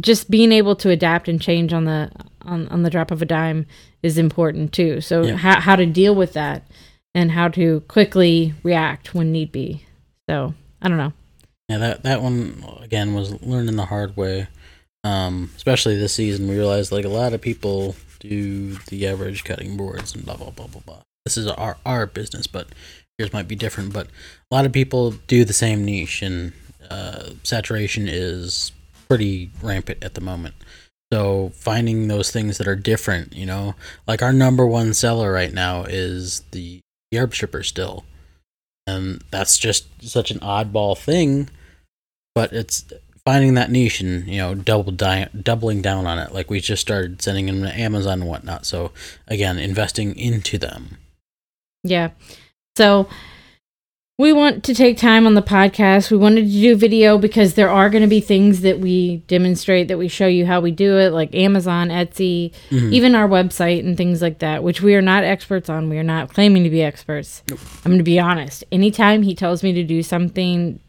just 0.00 0.30
being 0.30 0.52
able 0.52 0.76
to 0.76 0.90
adapt 0.90 1.28
and 1.28 1.40
change 1.40 1.72
on 1.72 1.84
the 1.84 2.10
on, 2.42 2.68
on 2.68 2.82
the 2.82 2.90
drop 2.90 3.10
of 3.10 3.20
a 3.22 3.26
dime 3.26 3.66
is 4.02 4.18
important 4.18 4.72
too. 4.72 5.00
So 5.00 5.24
Yeah. 5.24 5.36
how 5.36 5.60
how 5.60 5.76
to 5.76 5.86
deal 5.86 6.14
with 6.14 6.32
that 6.34 6.66
and 7.14 7.30
how 7.32 7.48
to 7.48 7.80
quickly 7.88 8.54
react 8.62 9.14
when 9.14 9.32
need 9.32 9.50
be. 9.52 9.84
So, 10.28 10.54
I 10.82 10.88
don't 10.88 10.98
know. 10.98 11.12
Yeah, 11.68 11.78
that 11.78 12.02
that 12.04 12.22
one 12.22 12.64
again 12.80 13.14
was 13.14 13.42
learning 13.42 13.76
the 13.76 13.86
hard 13.86 14.16
way. 14.16 14.48
Um, 15.04 15.50
especially 15.56 15.96
this 15.96 16.14
season, 16.14 16.48
we 16.48 16.56
realized 16.56 16.92
like 16.92 17.04
a 17.04 17.08
lot 17.08 17.32
of 17.32 17.40
people 17.40 17.96
do 18.20 18.74
the 18.88 19.06
average 19.06 19.44
cutting 19.44 19.76
boards 19.76 20.14
and 20.14 20.24
blah 20.24 20.36
blah 20.36 20.50
blah 20.50 20.66
blah 20.66 20.82
blah. 20.84 21.00
This 21.24 21.36
is 21.36 21.46
our 21.46 21.76
our 21.84 22.06
business, 22.06 22.46
but 22.46 22.68
yours 23.18 23.32
might 23.32 23.48
be 23.48 23.56
different. 23.56 23.92
But 23.92 24.08
a 24.50 24.54
lot 24.54 24.66
of 24.66 24.72
people 24.72 25.12
do 25.26 25.44
the 25.44 25.52
same 25.52 25.84
niche, 25.84 26.22
and 26.22 26.52
uh, 26.90 27.30
saturation 27.42 28.08
is 28.08 28.72
pretty 29.08 29.50
rampant 29.62 30.02
at 30.02 30.14
the 30.14 30.20
moment. 30.20 30.54
So 31.12 31.52
finding 31.54 32.08
those 32.08 32.30
things 32.30 32.58
that 32.58 32.68
are 32.68 32.76
different, 32.76 33.34
you 33.34 33.46
know, 33.46 33.74
like 34.06 34.22
our 34.22 34.32
number 34.32 34.66
one 34.66 34.92
seller 34.92 35.32
right 35.32 35.52
now 35.52 35.84
is 35.84 36.40
the 36.50 36.80
herb 37.14 37.32
stripper 37.32 37.62
still, 37.62 38.04
and 38.88 39.22
that's 39.30 39.58
just 39.58 39.86
such 40.02 40.30
an 40.30 40.38
oddball 40.40 40.96
thing 40.96 41.48
but 42.34 42.52
it's 42.52 42.84
finding 43.28 43.52
that 43.52 43.70
niche 43.70 44.00
and 44.00 44.26
you 44.26 44.38
know 44.38 44.54
double 44.54 44.90
di- 44.90 45.28
doubling 45.42 45.82
down 45.82 46.06
on 46.06 46.18
it. 46.18 46.32
Like 46.32 46.48
we 46.48 46.60
just 46.60 46.80
started 46.80 47.20
sending 47.20 47.44
them 47.44 47.60
to 47.62 47.78
Amazon 47.78 48.20
and 48.20 48.28
whatnot. 48.28 48.64
So 48.64 48.92
again, 49.26 49.58
investing 49.58 50.16
into 50.16 50.56
them. 50.56 50.96
Yeah. 51.84 52.10
So 52.76 53.06
we 54.18 54.32
want 54.32 54.64
to 54.64 54.74
take 54.74 54.98
time 54.98 55.28
on 55.28 55.34
the 55.34 55.42
podcast. 55.42 56.10
We 56.10 56.16
wanted 56.16 56.46
to 56.46 56.50
do 56.50 56.74
video 56.74 57.18
because 57.18 57.54
there 57.54 57.70
are 57.70 57.88
going 57.88 58.02
to 58.02 58.08
be 58.08 58.20
things 58.20 58.62
that 58.62 58.80
we 58.80 59.18
demonstrate 59.28 59.86
that 59.86 59.96
we 59.98 60.08
show 60.08 60.26
you 60.26 60.44
how 60.44 60.60
we 60.60 60.72
do 60.72 60.98
it, 60.98 61.12
like 61.12 61.32
Amazon, 61.36 61.88
Etsy, 61.88 62.52
Mhm. 62.70 62.92
even 62.92 63.14
our 63.14 63.28
website 63.28 63.78
and 63.86 63.96
things 63.96 64.20
like 64.20 64.40
that, 64.40 64.64
which 64.64 64.82
we 64.82 64.96
are 64.96 65.00
not 65.02 65.22
experts 65.22 65.70
on. 65.70 65.88
We 65.88 65.98
are 65.98 66.02
not 66.02 66.34
claiming 66.34 66.64
to 66.64 66.70
be 66.70 66.82
experts. 66.82 67.44
Nope. 67.48 67.60
I'm 67.84 67.92
going 67.92 67.98
to 67.98 68.02
be 68.04 68.18
honest. 68.18 68.64
Anytime 68.72 69.22
he 69.22 69.36
tells 69.36 69.62
me 69.62 69.72
to 69.74 69.84
do 69.84 70.02
something 70.02 70.80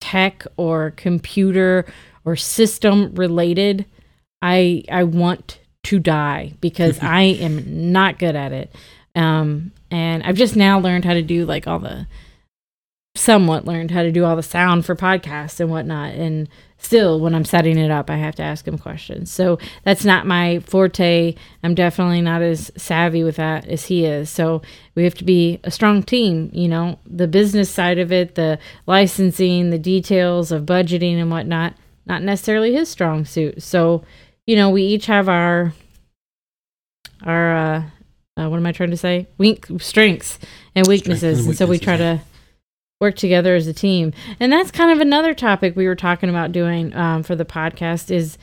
tech 0.00 0.46
or 0.56 0.92
computer 0.96 1.84
or 2.24 2.34
system 2.34 3.14
related, 3.14 3.84
I 4.40 4.84
I 4.90 5.02
want 5.04 5.58
to 5.84 5.98
die 5.98 6.54
because 6.62 6.98
I 7.02 7.22
am 7.24 7.92
not 7.92 8.18
good 8.18 8.34
at 8.36 8.52
it. 8.52 8.74
Um, 9.14 9.72
and 9.90 10.22
I've 10.22 10.34
just 10.36 10.56
now 10.56 10.80
learned 10.80 11.04
how 11.04 11.12
to 11.12 11.20
do 11.22 11.44
like 11.44 11.66
all 11.68 11.78
the 11.78 12.06
somewhat 13.16 13.64
learned 13.64 13.92
how 13.92 14.02
to 14.02 14.10
do 14.10 14.24
all 14.24 14.34
the 14.34 14.42
sound 14.42 14.84
for 14.84 14.96
podcasts 14.96 15.60
and 15.60 15.70
whatnot. 15.70 16.14
And 16.14 16.48
still, 16.78 17.20
when 17.20 17.34
I'm 17.34 17.44
setting 17.44 17.78
it 17.78 17.90
up, 17.90 18.10
I 18.10 18.16
have 18.16 18.34
to 18.36 18.42
ask 18.42 18.66
him 18.66 18.76
questions. 18.76 19.30
So 19.30 19.58
that's 19.84 20.04
not 20.04 20.26
my 20.26 20.58
forte. 20.60 21.34
I'm 21.62 21.74
definitely 21.76 22.20
not 22.20 22.42
as 22.42 22.72
savvy 22.76 23.22
with 23.22 23.36
that 23.36 23.66
as 23.66 23.86
he 23.86 24.04
is. 24.04 24.30
So 24.30 24.62
we 24.96 25.04
have 25.04 25.14
to 25.16 25.24
be 25.24 25.60
a 25.62 25.70
strong 25.70 26.02
team. 26.02 26.50
You 26.52 26.68
know, 26.68 26.98
the 27.06 27.28
business 27.28 27.70
side 27.70 27.98
of 27.98 28.10
it, 28.10 28.34
the 28.34 28.58
licensing, 28.86 29.70
the 29.70 29.78
details 29.78 30.50
of 30.50 30.66
budgeting 30.66 31.20
and 31.20 31.30
whatnot, 31.30 31.74
not 32.06 32.22
necessarily 32.22 32.72
his 32.74 32.88
strong 32.88 33.24
suit. 33.24 33.62
So, 33.62 34.02
you 34.44 34.56
know, 34.56 34.70
we 34.70 34.82
each 34.82 35.06
have 35.06 35.28
our 35.28 35.72
our 37.22 37.56
uh, 37.56 37.82
uh 38.36 38.48
what 38.48 38.56
am 38.56 38.66
I 38.66 38.72
trying 38.72 38.90
to 38.90 38.96
say? 38.96 39.28
Weak 39.38 39.66
strengths 39.78 40.40
and 40.74 40.86
weaknesses, 40.86 41.38
and 41.38 41.48
and 41.48 41.56
so 41.56 41.66
we 41.66 41.78
try 41.78 41.96
to 41.96 42.20
work 43.04 43.16
together 43.16 43.54
as 43.54 43.66
a 43.66 43.72
team. 43.74 44.12
And 44.40 44.50
that's 44.50 44.70
kind 44.70 44.90
of 44.90 45.00
another 45.00 45.34
topic 45.34 45.76
we 45.76 45.86
were 45.86 45.94
talking 45.94 46.30
about 46.30 46.52
doing 46.52 46.94
um, 46.96 47.22
for 47.22 47.36
the 47.36 47.44
podcast 47.44 48.10
is 48.10 48.38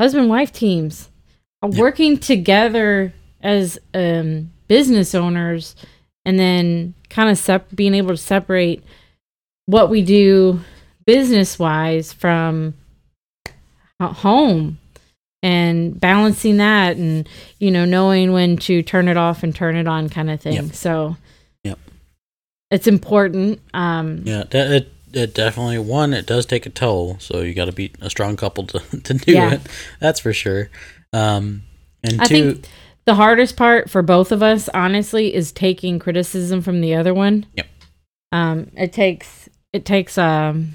husband 0.00 0.28
wife 0.28 0.52
teams 0.52 1.10
working 1.62 2.16
together 2.18 3.12
as 3.42 3.78
um, 3.94 4.52
business 4.68 5.14
owners, 5.14 5.74
and 6.24 6.38
then 6.38 6.94
kind 7.10 7.30
of 7.30 7.36
sep- 7.38 7.74
being 7.74 7.94
able 7.94 8.10
to 8.10 8.16
separate 8.16 8.82
what 9.66 9.90
we 9.90 10.02
do 10.02 10.60
business 11.04 11.58
wise 11.58 12.12
from 12.12 12.74
home 14.00 14.78
and 15.42 15.98
balancing 16.00 16.56
that 16.58 16.96
and 16.96 17.28
you 17.58 17.70
know 17.70 17.84
knowing 17.84 18.32
when 18.32 18.56
to 18.56 18.82
turn 18.82 19.08
it 19.08 19.16
off 19.16 19.42
and 19.42 19.54
turn 19.54 19.76
it 19.76 19.86
on 19.86 20.08
kind 20.08 20.30
of 20.30 20.40
thing 20.40 20.54
Yep. 20.54 20.74
so. 20.74 21.16
It's 22.70 22.86
important 22.86 23.60
um 23.74 24.22
Yeah, 24.24 24.44
it 24.50 24.92
it 25.12 25.34
definitely 25.34 25.78
one. 25.78 26.12
It 26.12 26.26
does 26.26 26.44
take 26.46 26.66
a 26.66 26.70
toll, 26.70 27.16
so 27.20 27.40
you 27.40 27.54
got 27.54 27.66
to 27.66 27.72
be 27.72 27.92
a 28.02 28.10
strong 28.10 28.36
couple 28.36 28.66
to 28.66 28.78
to 29.04 29.14
do 29.14 29.32
Yeah. 29.32 29.54
it. 29.54 29.60
That's 30.00 30.20
for 30.20 30.32
sure. 30.32 30.68
Um, 31.12 31.62
and 32.04 32.20
I 32.20 32.26
two, 32.26 32.52
think 32.54 32.68
the 33.06 33.14
hardest 33.14 33.56
part 33.56 33.88
for 33.88 34.02
both 34.02 34.32
of 34.32 34.42
us 34.42 34.68
honestly 34.74 35.34
is 35.34 35.52
taking 35.52 35.98
criticism 35.98 36.60
from 36.60 36.80
the 36.80 36.94
other 36.94 37.14
one 37.14 37.46
Yep. 37.54 37.66
um 38.32 38.70
it 38.76 38.92
takes 38.92 39.48
it 39.72 39.84
takes 39.86 40.18
um 40.18 40.74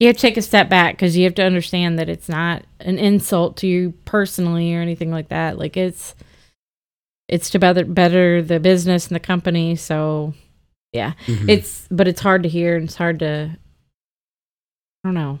you 0.00 0.08
have 0.08 0.16
to 0.16 0.20
take 0.22 0.36
a 0.36 0.42
step 0.42 0.68
back 0.68 0.94
because 0.94 1.16
you 1.16 1.24
have 1.24 1.34
to 1.36 1.44
understand 1.44 1.98
that 1.98 2.08
it's 2.08 2.28
not 2.28 2.64
an 2.80 2.98
insult 2.98 3.56
to 3.58 3.66
you 3.66 3.94
personally 4.04 4.74
or 4.74 4.80
anything 4.82 5.10
like 5.10 5.28
that 5.28 5.56
like 5.58 5.76
it's 5.76 6.14
it's 7.28 7.48
to 7.50 7.58
better 7.58 7.84
better 7.84 8.42
the 8.42 8.60
business 8.60 9.06
and 9.06 9.14
the 9.14 9.20
company 9.20 9.74
so 9.76 10.34
yeah. 10.96 11.12
Mhm. 11.26 11.48
it's 11.48 11.86
but 11.90 12.08
it's 12.08 12.20
hard 12.20 12.42
to 12.42 12.48
hear 12.48 12.74
and 12.76 12.84
it's 12.86 12.96
hard 12.96 13.18
to 13.20 13.50
i 15.04 15.08
don't 15.08 15.14
know. 15.14 15.38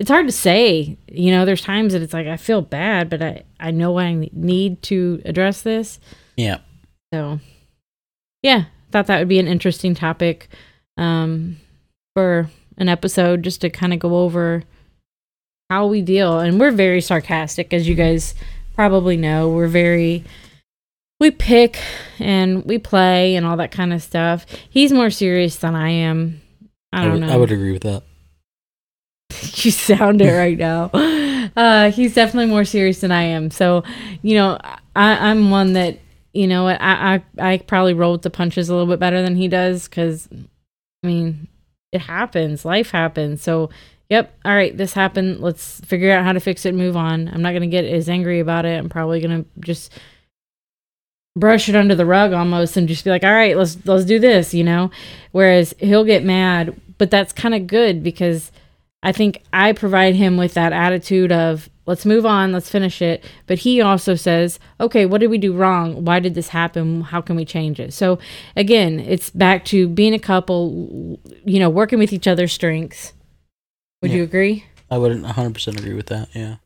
It's 0.00 0.10
hard 0.10 0.26
to 0.26 0.32
say. 0.32 0.96
You 1.06 1.30
know 1.30 1.44
there's 1.44 1.60
times 1.62 1.92
that 1.92 2.02
it's 2.02 2.12
like 2.12 2.26
i 2.26 2.36
feel 2.36 2.60
bad 2.62 3.08
but 3.08 3.22
i 3.22 3.44
i 3.60 3.70
know 3.70 3.98
i 4.00 4.28
need 4.32 4.82
to 4.84 5.22
address 5.24 5.62
this. 5.62 6.00
Yeah. 6.36 6.58
so 7.14 7.38
yeah 8.42 8.64
thought 8.90 9.06
that 9.06 9.18
would 9.20 9.28
be 9.28 9.38
an 9.38 9.46
interesting 9.46 9.94
topic 9.94 10.48
um 10.98 11.56
for 12.16 12.50
an 12.78 12.88
episode 12.88 13.42
just 13.42 13.60
to 13.60 13.70
kind 13.70 13.92
of 13.92 13.98
go 14.00 14.16
over 14.18 14.64
how 15.70 15.86
we 15.86 16.02
deal. 16.02 16.38
And 16.40 16.58
we're 16.60 16.70
very 16.72 17.00
sarcastic 17.00 17.72
as 17.72 17.88
you 17.88 17.94
guys 17.94 18.34
probably 18.74 19.16
know. 19.16 19.48
We're 19.48 19.68
very 19.68 20.24
we 21.22 21.30
pick 21.30 21.78
and 22.18 22.64
we 22.64 22.78
play 22.78 23.36
and 23.36 23.46
all 23.46 23.56
that 23.56 23.70
kind 23.70 23.92
of 23.92 24.02
stuff 24.02 24.44
he's 24.68 24.92
more 24.92 25.10
serious 25.10 25.56
than 25.56 25.74
i 25.74 25.88
am 25.88 26.40
i 26.92 27.02
don't 27.02 27.12
would, 27.12 27.20
know 27.20 27.32
I 27.32 27.36
would 27.36 27.52
agree 27.52 27.72
with 27.72 27.82
that. 27.82 28.02
you 29.64 29.70
sound 29.70 30.20
it 30.20 30.32
right 30.32 30.58
now. 30.58 30.90
Uh, 31.56 31.90
he's 31.90 32.14
definitely 32.14 32.50
more 32.50 32.64
serious 32.64 33.00
than 33.00 33.10
I 33.12 33.22
am. 33.22 33.50
So, 33.50 33.82
you 34.22 34.34
know, 34.36 34.58
I, 34.94 35.30
I'm 35.30 35.50
one 35.50 35.72
that, 35.74 35.98
you 36.32 36.46
know, 36.46 36.68
I, 36.68 36.76
I, 36.80 37.22
I 37.38 37.58
probably 37.58 37.94
roll 37.94 38.12
with 38.12 38.22
the 38.22 38.30
punches 38.30 38.68
a 38.68 38.72
little 38.72 38.88
bit 38.88 39.00
better 39.00 39.22
than 39.22 39.36
he 39.36 39.48
does 39.48 39.88
because, 39.88 40.28
I 40.32 41.06
mean, 41.06 41.48
it 41.90 42.00
happens. 42.00 42.64
Life 42.64 42.90
happens. 42.90 43.42
So, 43.42 43.70
yep. 44.08 44.34
All 44.44 44.54
right, 44.54 44.74
this 44.76 44.92
happened. 44.92 45.40
Let's 45.40 45.80
figure 45.80 46.12
out 46.12 46.24
how 46.24 46.32
to 46.32 46.40
fix 46.40 46.64
it 46.64 46.70
and 46.70 46.78
move 46.78 46.96
on. 46.96 47.28
I'm 47.28 47.42
not 47.42 47.50
going 47.50 47.62
to 47.62 47.66
get 47.66 47.84
as 47.84 48.08
angry 48.08 48.40
about 48.40 48.64
it. 48.64 48.78
I'm 48.78 48.88
probably 48.88 49.20
going 49.20 49.44
to 49.44 49.50
just 49.60 49.92
brush 51.36 51.68
it 51.68 51.74
under 51.76 51.94
the 51.94 52.06
rug 52.06 52.32
almost 52.32 52.76
and 52.76 52.88
just 52.88 53.04
be 53.04 53.10
like, 53.10 53.24
all 53.24 53.32
right, 53.32 53.56
let's, 53.56 53.78
let's 53.86 54.04
do 54.04 54.18
this, 54.18 54.52
you 54.52 54.64
know? 54.64 54.90
Whereas 55.32 55.74
he'll 55.78 56.04
get 56.04 56.24
mad, 56.24 56.78
but 56.98 57.10
that's 57.10 57.32
kind 57.32 57.54
of 57.54 57.66
good 57.66 58.02
because 58.02 58.52
I 59.02 59.12
think 59.12 59.42
I 59.52 59.72
provide 59.72 60.14
him 60.14 60.36
with 60.36 60.54
that 60.54 60.72
attitude 60.72 61.32
of 61.32 61.68
let's 61.86 62.06
move 62.06 62.24
on, 62.24 62.52
let's 62.52 62.70
finish 62.70 63.02
it. 63.02 63.24
But 63.46 63.58
he 63.60 63.80
also 63.80 64.14
says, 64.14 64.60
okay, 64.78 65.06
what 65.06 65.20
did 65.20 65.30
we 65.30 65.38
do 65.38 65.54
wrong? 65.56 66.04
Why 66.04 66.20
did 66.20 66.34
this 66.34 66.48
happen? 66.48 67.00
How 67.00 67.20
can 67.20 67.34
we 67.34 67.44
change 67.44 67.80
it? 67.80 67.92
So 67.94 68.18
again, 68.54 69.00
it's 69.00 69.30
back 69.30 69.64
to 69.66 69.88
being 69.88 70.14
a 70.14 70.18
couple, 70.20 71.18
you 71.44 71.58
know, 71.58 71.70
working 71.70 71.98
with 71.98 72.12
each 72.12 72.28
other's 72.28 72.52
strengths. 72.52 73.14
Would 74.02 74.10
Yeah. 74.10 74.18
you 74.18 74.22
agree? 74.24 74.64
I 74.90 74.98
would 74.98 75.12
100% 75.12 75.78
agree 75.78 75.94
with 75.94 76.06
that. 76.06 76.28
Yeah. 76.34 76.56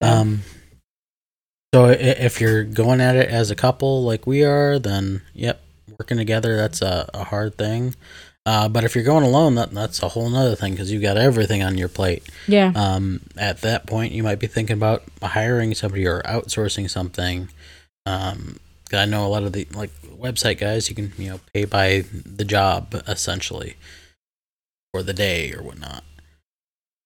Um. 0.00 0.40
So 1.74 1.86
if 1.90 2.40
you're 2.40 2.64
going 2.64 3.00
at 3.00 3.16
it 3.16 3.28
as 3.28 3.50
a 3.50 3.54
couple 3.54 4.02
like 4.02 4.26
we 4.26 4.42
are, 4.42 4.78
then 4.78 5.22
yep, 5.34 5.60
working 5.98 6.16
together 6.16 6.56
that's 6.56 6.80
a, 6.80 7.08
a 7.12 7.24
hard 7.24 7.56
thing. 7.58 7.94
Uh, 8.46 8.66
but 8.66 8.82
if 8.82 8.94
you're 8.94 9.04
going 9.04 9.24
alone, 9.24 9.56
that 9.56 9.70
that's 9.72 10.02
a 10.02 10.08
whole 10.08 10.30
nother 10.30 10.54
thing 10.56 10.72
because 10.72 10.90
you've 10.90 11.02
got 11.02 11.18
everything 11.18 11.62
on 11.62 11.76
your 11.76 11.88
plate. 11.88 12.26
Yeah. 12.46 12.72
Um, 12.74 13.20
at 13.36 13.60
that 13.60 13.86
point, 13.86 14.12
you 14.12 14.22
might 14.22 14.38
be 14.38 14.46
thinking 14.46 14.72
about 14.72 15.02
hiring 15.22 15.74
somebody 15.74 16.06
or 16.06 16.22
outsourcing 16.22 16.88
something. 16.88 17.50
Um, 18.06 18.58
I 18.90 19.04
know 19.04 19.26
a 19.26 19.28
lot 19.28 19.42
of 19.42 19.52
the 19.52 19.68
like 19.74 19.90
website 20.02 20.58
guys, 20.58 20.88
you 20.88 20.94
can 20.94 21.12
you 21.18 21.28
know 21.28 21.40
pay 21.52 21.66
by 21.66 22.04
the 22.10 22.44
job 22.46 22.94
essentially, 23.06 23.76
or 24.94 25.02
the 25.02 25.12
day 25.12 25.52
or 25.52 25.62
whatnot. 25.62 26.02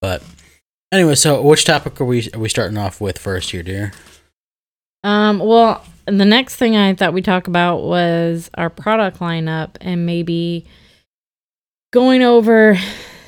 But 0.00 0.22
anyway, 0.92 1.16
so 1.16 1.42
which 1.42 1.64
topic 1.64 2.00
are 2.00 2.04
we 2.04 2.30
are 2.32 2.38
we 2.38 2.48
starting 2.48 2.78
off 2.78 3.00
with 3.00 3.18
first 3.18 3.50
here, 3.50 3.64
dear? 3.64 3.92
Um, 5.04 5.38
well, 5.38 5.84
the 6.06 6.24
next 6.24 6.56
thing 6.56 6.76
I 6.76 6.94
thought 6.94 7.12
we'd 7.12 7.24
talk 7.24 7.46
about 7.48 7.82
was 7.82 8.50
our 8.54 8.70
product 8.70 9.18
lineup 9.18 9.76
and 9.80 10.06
maybe 10.06 10.66
going 11.92 12.22
over 12.22 12.76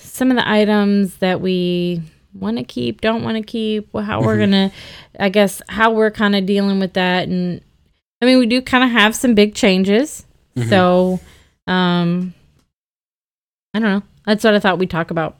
some 0.00 0.30
of 0.30 0.36
the 0.36 0.48
items 0.48 1.16
that 1.16 1.40
we 1.40 2.02
want 2.32 2.58
to 2.58 2.64
keep, 2.64 3.00
don't 3.00 3.22
want 3.22 3.36
to 3.36 3.42
keep, 3.42 3.92
how 3.92 4.20
we're 4.22 4.36
Mhm. 4.36 4.38
going 4.38 4.50
to, 4.50 4.70
I 5.20 5.28
guess, 5.28 5.62
how 5.68 5.92
we're 5.92 6.10
kind 6.10 6.34
of 6.34 6.46
dealing 6.46 6.80
with 6.80 6.94
that. 6.94 7.28
And 7.28 7.60
I 8.20 8.26
mean, 8.26 8.38
we 8.38 8.46
do 8.46 8.62
kind 8.62 8.84
of 8.84 8.90
have 8.90 9.14
some 9.14 9.34
big 9.34 9.54
changes. 9.54 10.24
Mhm. 10.56 10.68
So, 10.68 11.20
um, 11.66 12.34
I 13.74 13.80
don't 13.80 13.90
know. 13.90 14.02
That's 14.24 14.42
what 14.44 14.54
I 14.54 14.58
thought 14.60 14.78
we'd 14.78 14.90
talk 14.90 15.10
about 15.10 15.36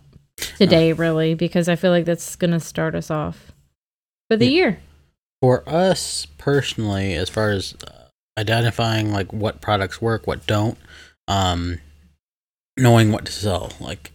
today, 0.58 0.92
really, 0.92 1.34
because 1.34 1.68
I 1.68 1.76
feel 1.76 1.90
like 1.92 2.04
that's 2.04 2.36
going 2.36 2.50
to 2.50 2.60
start 2.60 2.94
us 2.94 3.10
off 3.10 3.52
for 4.28 4.36
the 4.36 4.46
Yeah. 4.46 4.50
year. 4.52 4.78
For 5.44 5.62
us 5.68 6.26
personally, 6.38 7.12
as 7.12 7.28
far 7.28 7.50
as 7.50 7.74
uh, 7.86 8.04
identifying 8.38 9.12
like 9.12 9.30
what 9.30 9.60
products 9.60 10.00
work, 10.00 10.26
what 10.26 10.46
don't, 10.46 10.78
um, 11.28 11.80
knowing 12.78 13.12
what 13.12 13.26
to 13.26 13.32
sell. 13.32 13.70
Like 13.78 14.10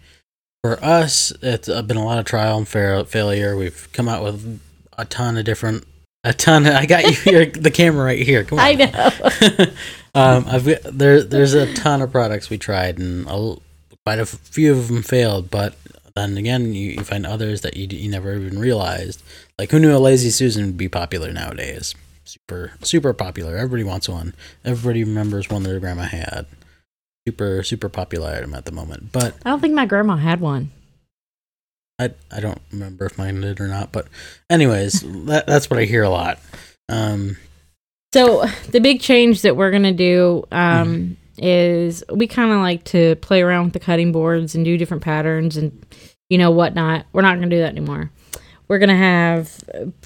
for 0.63 0.83
us, 0.83 1.31
it's 1.43 1.67
been 1.83 1.97
a 1.97 2.03
lot 2.03 2.17
of 2.17 2.25
trial 2.25 2.57
and 2.57 2.67
fail- 2.67 3.05
failure. 3.05 3.55
We've 3.55 3.87
come 3.93 4.09
out 4.09 4.23
with 4.23 4.59
a 4.97 5.05
ton 5.05 5.37
of 5.37 5.45
different, 5.45 5.85
a 6.23 6.33
ton. 6.33 6.65
Of, 6.65 6.73
I 6.73 6.87
got 6.87 7.03
you 7.03 7.11
here, 7.11 7.45
the 7.53 7.69
camera 7.69 8.05
right 8.05 8.25
here. 8.25 8.43
Come 8.43 8.57
on. 8.57 8.65
I 8.65 8.73
know. 8.73 9.65
um, 10.15 10.45
I've 10.47 10.65
got, 10.65 10.81
there. 10.97 11.21
There's 11.21 11.53
a 11.53 11.71
ton 11.75 12.01
of 12.01 12.11
products 12.11 12.49
we 12.49 12.57
tried, 12.57 12.97
and 12.97 13.27
a, 13.27 13.55
quite 14.03 14.17
a 14.17 14.25
few 14.25 14.71
of 14.71 14.87
them 14.87 15.03
failed. 15.03 15.51
But 15.51 15.75
then 16.15 16.37
again, 16.37 16.73
you, 16.73 16.91
you 16.91 17.03
find 17.03 17.25
others 17.25 17.61
that 17.61 17.75
you, 17.77 17.87
you 17.87 18.09
never 18.09 18.35
even 18.35 18.59
realized. 18.59 19.21
Like, 19.57 19.71
who 19.71 19.79
knew 19.79 19.95
a 19.95 19.99
Lazy 19.99 20.29
Susan 20.29 20.65
would 20.65 20.77
be 20.77 20.89
popular 20.89 21.31
nowadays? 21.31 21.95
Super, 22.25 22.73
super 22.83 23.13
popular. 23.13 23.55
Everybody 23.57 23.83
wants 23.83 24.07
one. 24.09 24.33
Everybody 24.63 25.03
remembers 25.03 25.49
one 25.49 25.63
their 25.63 25.79
grandma 25.79 26.03
had. 26.03 26.45
Super, 27.27 27.63
super 27.63 27.89
popular 27.89 28.29
item 28.29 28.53
at 28.53 28.65
the 28.65 28.71
moment. 28.71 29.11
But 29.11 29.35
I 29.45 29.49
don't 29.49 29.59
think 29.59 29.73
my 29.73 29.85
grandma 29.85 30.15
had 30.15 30.39
one. 30.41 30.71
I, 31.99 32.11
I 32.31 32.39
don't 32.39 32.61
remember 32.71 33.05
if 33.05 33.17
mine 33.17 33.41
did 33.41 33.59
or 33.59 33.67
not. 33.67 33.91
But, 33.91 34.07
anyways, 34.49 35.01
that, 35.25 35.47
that's 35.47 35.69
what 35.69 35.79
I 35.79 35.85
hear 35.85 36.03
a 36.03 36.09
lot. 36.09 36.39
Um, 36.87 37.37
So 38.13 38.45
the 38.69 38.79
big 38.79 39.01
change 39.01 39.41
that 39.43 39.55
we're 39.55 39.71
gonna 39.71 39.91
do 39.91 40.47
um, 40.51 41.17
is 41.41 42.03
we 42.11 42.27
kind 42.27 42.51
of 42.51 42.59
like 42.59 42.83
to 42.85 43.15
play 43.17 43.41
around 43.41 43.65
with 43.65 43.73
the 43.73 43.79
cutting 43.79 44.11
boards 44.11 44.55
and 44.55 44.63
do 44.65 44.77
different 44.77 45.03
patterns 45.03 45.57
and 45.57 45.85
you 46.29 46.37
know 46.37 46.51
whatnot. 46.51 47.05
We're 47.13 47.21
not 47.21 47.35
gonna 47.35 47.49
do 47.49 47.59
that 47.59 47.71
anymore. 47.71 48.11
We're 48.67 48.79
gonna 48.79 48.95
have 48.97 49.51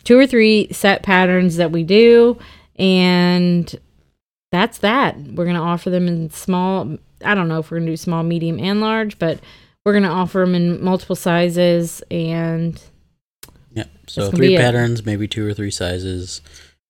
two 0.04 0.18
or 0.18 0.26
three 0.26 0.72
set 0.72 1.04
patterns 1.04 1.58
that 1.58 1.72
we 1.72 1.84
do, 1.84 2.38
and 2.78 3.74
that's 4.52 4.78
that. 4.80 5.18
We're 5.18 5.46
gonna 5.46 5.62
offer 5.62 5.90
them 5.90 6.08
in 6.08 6.30
small. 6.30 6.98
I 7.26 7.36
don't 7.36 7.48
know 7.48 7.60
if 7.60 7.72
we're 7.72 7.80
gonna 7.80 7.92
do 7.92 7.98
small, 7.98 8.24
medium, 8.24 8.60
and 8.60 8.80
large, 8.82 9.20
but 9.20 9.40
we're 9.86 9.94
gonna 9.94 10.08
offer 10.10 10.40
them 10.40 10.56
in 10.56 10.84
multiple 10.84 11.16
sizes 11.16 12.02
and 12.10 12.82
Yeah. 13.74 13.86
So 14.08 14.32
three 14.32 14.50
be 14.50 14.56
it. 14.56 14.60
patterns, 14.60 15.06
maybe 15.06 15.28
two 15.28 15.46
or 15.46 15.54
three 15.54 15.72
sizes 15.72 16.42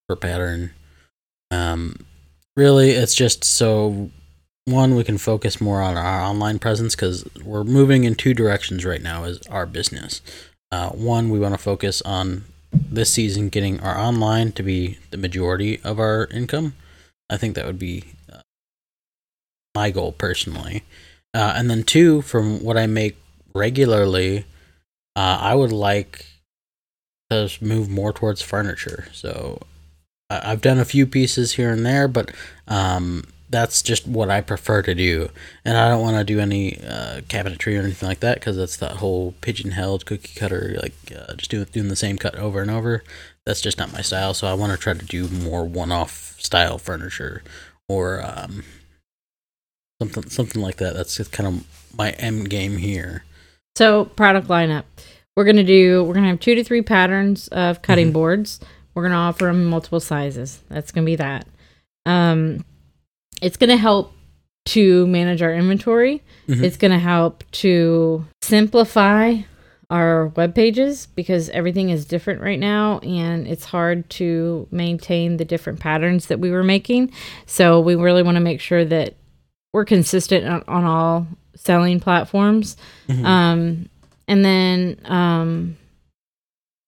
per 0.08 0.16
pattern. 0.16 0.72
Um, 1.50 2.06
really, 2.56 2.92
it's 2.92 3.16
just 3.16 3.44
so 3.44 4.12
one 4.65 4.96
we 4.96 5.03
can 5.03 5.17
focus 5.17 5.60
more 5.60 5.82
on 5.82 5.98
our 5.98 6.22
online 6.22 6.60
presence 6.60 6.96
because 6.96 7.25
we're 7.43 7.63
moving 7.63 8.03
in 8.05 8.15
two 8.15 8.34
directions 8.34 8.86
right 8.86 9.01
now 9.01 9.24
as 9.25 9.39
our 9.48 9.65
business. 9.65 10.22
Uh, 10.72 10.89
one, 10.89 11.29
we 11.29 11.39
want 11.39 11.53
to 11.53 11.58
focus 11.58 12.01
on 12.03 12.46
this 12.72 13.13
season 13.13 13.50
getting 13.50 13.79
our 13.82 13.98
online 13.98 14.51
to 14.53 14.63
be 14.63 14.98
the 15.12 15.17
majority 15.17 15.79
of 15.84 16.00
our 16.00 16.27
income. 16.27 16.74
I 17.29 17.38
think 17.38 17.55
that 17.55 17.65
would 17.65 17.79
be 17.79 18.05
uh, 18.32 18.41
my 19.75 19.91
goal 19.91 20.12
personally. 20.13 20.84
Uh, 21.34 21.53
and 21.55 21.70
then 21.70 21.84
two, 21.84 22.22
from 22.22 22.63
what 22.63 22.77
I 22.77 22.88
make 22.88 23.17
regularly, 23.53 24.46
uh, 25.15 25.38
I 25.41 25.55
would 25.55 25.72
like 25.72 26.25
to 27.29 27.50
move 27.62 27.89
more 27.89 28.13
towards 28.13 28.41
furniture. 28.41 29.08
So 29.12 29.62
I- 30.29 30.51
I've 30.51 30.62
done 30.62 30.79
a 30.79 30.86
few 30.86 31.05
pieces 31.05 31.53
here 31.53 31.72
and 31.72 31.86
there, 31.86 32.08
but 32.08 32.32
um, 32.67 33.25
that's 33.54 33.82
just 33.84 34.06
what 34.08 34.30
I 34.30 34.42
prefer 34.42 34.82
to 34.82 34.96
do. 34.96 35.30
And 35.64 35.78
I 35.78 35.88
don't 35.88 36.02
want 36.02 36.18
to 36.18 36.24
do 36.24 36.40
any 36.40 36.80
uh, 36.82 37.22
cabinetry 37.30 37.78
or 37.78 37.84
anything 37.84 38.10
like 38.10 38.20
that 38.22 38.40
because 38.40 38.58
that's 38.58 38.76
that 38.78 38.98
whole 38.98 39.36
pigeon-held 39.42 40.06
cookie 40.06 40.34
cutter, 40.38 40.76
like 40.82 40.94
uh, 41.16 41.36
just 41.36 41.52
doing 41.52 41.68
doing 41.72 41.88
the 41.88 41.96
same 41.96 42.18
cut 42.18 42.36
over 42.36 42.62
and 42.62 42.72
over. 42.72 43.04
That's 43.46 43.62
just 43.62 43.78
not 43.78 43.94
my 43.94 44.02
style. 44.02 44.34
So 44.34 44.48
I 44.48 44.54
want 44.56 44.72
to 44.72 44.78
try 44.78 44.94
to 44.94 45.06
do 45.06 45.28
more 45.30 45.64
one-off 45.66 46.36
style 46.40 46.78
furniture 46.80 47.44
or 47.88 48.24
um, 48.26 48.64
something 50.02 50.30
something 50.30 50.62
like 50.62 50.78
that. 50.78 50.96
That's 50.96 51.16
just 51.16 51.32
kind 51.32 51.48
of 51.48 51.96
my 51.96 52.12
end 52.12 52.50
game 52.50 52.78
here. 52.78 53.24
So 53.76 54.06
product 54.06 54.48
lineup. 54.48 54.84
We're 55.36 55.46
gonna 55.46 55.64
do. 55.64 56.04
We're 56.04 56.14
gonna 56.16 56.28
have 56.30 56.40
two 56.40 56.56
to 56.56 56.64
three 56.64 56.82
patterns 56.82 57.48
of 57.50 57.82
cutting 57.82 58.10
Mhm. 58.10 58.14
boards. 58.14 58.60
We're 58.96 59.04
gonna 59.04 59.16
offer 59.16 59.46
them 59.46 59.66
multiple 59.66 60.00
sizes. 60.00 60.60
That's 60.70 60.92
gonna 60.92 61.06
be 61.06 61.16
that. 61.16 61.46
Um, 62.06 62.66
it's 63.44 63.58
gonna 63.58 63.78
help 63.78 64.14
to 64.66 65.06
manage 65.08 65.42
our 65.42 65.54
inventory. 65.54 66.22
Mhm. 66.48 66.64
It's 66.64 66.78
gonna 66.78 67.00
help 67.00 67.44
to 67.64 68.26
simplify 68.42 69.38
our 69.90 70.28
web 70.30 70.56
pages 70.56 71.08
because 71.16 71.50
everything 71.50 71.90
is 71.90 72.06
different 72.06 72.42
right 72.42 72.60
now 72.60 73.00
and 73.00 73.46
it's 73.48 73.66
hard 73.66 74.10
to 74.10 74.68
maintain 74.72 75.38
the 75.38 75.46
different 75.46 75.80
patterns 75.80 76.28
that 76.28 76.39
we 76.39 76.50
were 76.50 76.63
making. 76.63 77.12
So 77.46 77.80
we 77.80 77.96
really 77.96 78.24
want 78.24 78.36
to 78.36 78.41
make 78.41 78.60
sure 78.62 78.86
that 78.86 79.13
we're 79.74 79.86
consistent 79.86 80.48
on, 80.48 80.63
on 80.67 80.84
all 80.86 81.28
selling 81.56 82.00
platforms. 82.00 82.76
Mhm. 83.10 83.26
Um, 83.26 83.89
and 84.28 84.44
then 84.46 84.98
um, 85.06 85.76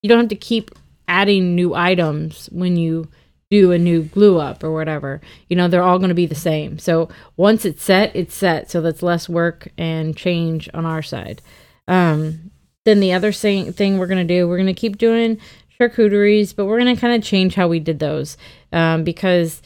you 0.02 0.08
don't 0.10 0.20
have 0.20 0.30
to 0.30 0.36
keep 0.36 0.72
adding 1.08 1.54
new 1.56 1.76
items 1.76 2.50
when 2.52 2.76
you 2.78 3.08
do 3.52 3.72
a 3.72 3.78
new 3.78 4.04
glue 4.04 4.40
up 4.40 4.64
or 4.64 4.74
whatever. 4.74 5.22
You 5.50 5.56
know, 5.56 5.68
they're 5.68 5.84
all 5.84 6.00
going 6.00 6.10
to 6.10 6.16
be 6.16 6.26
the 6.26 6.36
same. 6.36 6.80
So 6.80 7.10
once 7.38 7.66
it's 7.66 7.84
set, 7.84 8.16
it's 8.16 8.34
set. 8.34 8.72
So 8.72 8.82
that's 8.82 9.04
less 9.04 9.30
work 9.30 9.68
and 9.78 10.18
change 10.18 10.70
on 10.74 10.86
our 10.86 11.02
side. 11.02 11.42
Um, 11.88 12.52
then 12.86 13.00
the 13.00 13.14
other 13.14 13.32
thing, 13.32 13.72
thing 13.74 13.98
we're 13.98 14.08
going 14.08 14.26
to 14.26 14.34
do, 14.34 14.48
we're 14.48 14.58
going 14.58 14.68
to 14.68 14.74
keep 14.74 14.98
doing 14.98 15.40
charcuteries, 15.80 16.56
but 16.56 16.66
we're 16.66 16.80
going 16.80 16.96
to 16.96 17.00
kind 17.00 17.16
of 17.16 17.24
change 17.24 17.56
how 17.56 17.68
we 17.68 17.80
did 17.80 18.00
those 18.00 18.38
um, 18.72 19.04
because, 19.04 19.62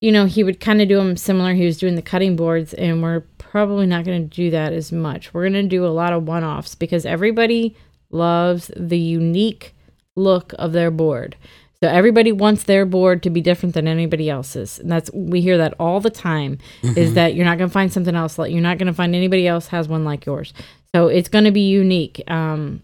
you 0.00 0.12
know, 0.12 0.26
he 0.26 0.44
would 0.44 0.60
kind 0.60 0.82
of 0.82 0.88
do 0.88 0.96
them 0.96 1.16
similar. 1.16 1.54
He 1.54 1.64
was 1.64 1.78
doing 1.78 1.94
the 1.94 2.02
cutting 2.02 2.36
boards, 2.36 2.74
and 2.74 3.02
we're 3.02 3.20
probably 3.38 3.86
not 3.86 4.04
going 4.04 4.28
to 4.28 4.36
do 4.36 4.50
that 4.50 4.72
as 4.72 4.92
much. 4.92 5.32
We're 5.32 5.48
going 5.48 5.64
to 5.64 5.68
do 5.68 5.86
a 5.86 5.88
lot 5.88 6.12
of 6.12 6.26
one 6.26 6.44
offs 6.44 6.74
because 6.74 7.06
everybody 7.06 7.76
loves 8.10 8.70
the 8.76 8.98
unique 8.98 9.74
look 10.16 10.52
of 10.58 10.72
their 10.72 10.90
board. 10.90 11.36
So 11.82 11.88
everybody 11.88 12.32
wants 12.32 12.64
their 12.64 12.86
board 12.86 13.22
to 13.24 13.30
be 13.30 13.40
different 13.40 13.74
than 13.74 13.86
anybody 13.86 14.30
else's. 14.30 14.78
And 14.78 14.90
that's 14.90 15.10
we 15.12 15.40
hear 15.40 15.58
that 15.58 15.74
all 15.78 16.00
the 16.00 16.10
time 16.10 16.58
is 16.82 17.14
that 17.14 17.34
you're 17.34 17.44
not 17.44 17.58
going 17.58 17.68
to 17.68 17.72
find 17.72 17.92
something 17.92 18.14
else 18.14 18.38
like 18.38 18.52
you're 18.52 18.60
not 18.60 18.78
going 18.78 18.86
to 18.86 18.94
find 18.94 19.14
anybody 19.14 19.46
else 19.46 19.66
has 19.68 19.88
one 19.88 20.04
like 20.04 20.24
yours. 20.24 20.54
So 20.94 21.08
it's 21.08 21.28
going 21.28 21.44
to 21.44 21.50
be 21.50 21.68
unique. 21.68 22.22
Um 22.28 22.82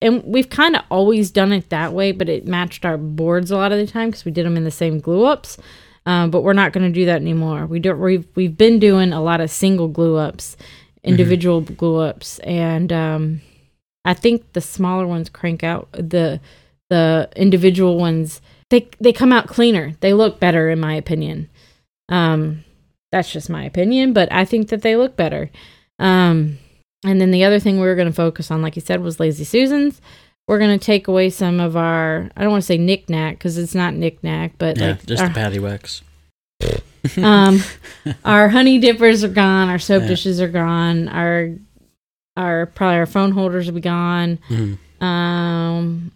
and 0.00 0.24
we've 0.24 0.50
kind 0.50 0.74
of 0.74 0.82
always 0.90 1.30
done 1.30 1.52
it 1.52 1.70
that 1.70 1.92
way, 1.92 2.10
but 2.10 2.28
it 2.28 2.44
matched 2.44 2.84
our 2.84 2.98
boards 2.98 3.52
a 3.52 3.56
lot 3.56 3.70
of 3.70 3.78
the 3.78 3.86
time 3.86 4.10
because 4.10 4.24
we 4.24 4.32
did 4.32 4.44
them 4.44 4.56
in 4.56 4.64
the 4.64 4.70
same 4.72 4.98
glue 4.98 5.24
ups. 5.24 5.58
Um, 6.04 6.32
but 6.32 6.42
we're 6.42 6.52
not 6.52 6.72
going 6.72 6.84
to 6.84 6.92
do 6.92 7.06
that 7.06 7.20
anymore. 7.20 7.66
We 7.66 7.78
don't. 7.78 8.00
We've 8.00 8.26
we've 8.34 8.58
been 8.58 8.80
doing 8.80 9.12
a 9.12 9.22
lot 9.22 9.40
of 9.40 9.52
single 9.52 9.86
glue 9.86 10.16
ups, 10.16 10.56
individual 11.04 11.60
glue 11.60 11.98
ups, 11.98 12.40
and 12.40 12.92
um, 12.92 13.40
I 14.04 14.14
think 14.14 14.52
the 14.52 14.60
smaller 14.60 15.06
ones 15.06 15.28
crank 15.30 15.62
out 15.62 15.88
the 15.92 16.40
the 16.92 17.28
individual 17.34 17.98
ones. 17.98 18.40
They 18.70 18.88
they 19.00 19.12
come 19.12 19.32
out 19.32 19.48
cleaner. 19.48 19.94
They 20.00 20.12
look 20.12 20.38
better, 20.38 20.68
in 20.70 20.78
my 20.78 20.94
opinion. 20.94 21.48
Um, 22.08 22.64
that's 23.10 23.32
just 23.32 23.48
my 23.50 23.64
opinion, 23.64 24.12
but 24.12 24.30
I 24.32 24.44
think 24.44 24.68
that 24.68 24.82
they 24.82 24.96
look 24.96 25.16
better. 25.16 25.50
Um, 25.98 26.58
and 27.04 27.20
then 27.20 27.30
the 27.30 27.44
other 27.44 27.58
thing 27.58 27.76
we 27.80 27.86
were 27.86 27.94
going 27.94 28.08
to 28.08 28.14
focus 28.14 28.50
on, 28.50 28.62
like 28.62 28.76
you 28.76 28.82
said, 28.82 29.02
was 29.02 29.18
Lazy 29.20 29.44
Susans. 29.44 30.00
We're 30.48 30.58
going 30.58 30.78
to 30.78 30.84
take 30.84 31.08
away 31.08 31.30
some 31.30 31.60
of 31.60 31.76
our, 31.76 32.28
I 32.36 32.42
don't 32.42 32.50
want 32.50 32.62
to 32.62 32.66
say 32.66 32.78
knick-knack 32.78 33.34
because 33.38 33.58
it's 33.58 33.74
not 33.74 33.94
knick-knack, 33.94 34.54
but 34.58 34.76
yeah, 34.78 34.86
like 34.88 35.06
just 35.06 35.22
our, 35.22 35.28
the 35.28 35.34
patty 35.34 35.58
wax. 35.58 36.02
um, 37.18 37.60
our 38.24 38.48
honey 38.48 38.78
dippers 38.78 39.22
are 39.24 39.28
gone. 39.28 39.68
Our 39.68 39.78
soap 39.78 40.02
Yeah. 40.02 40.08
dishes 40.08 40.40
are 40.40 40.48
gone. 40.48 41.08
Our, 41.08 41.50
our, 42.36 42.66
probably 42.66 42.98
our 42.98 43.06
phone 43.06 43.32
holders 43.32 43.66
will 43.66 43.74
be 43.74 43.80
gone. 43.80 44.38
Mhm. 44.48 44.78
Um, 45.04 46.12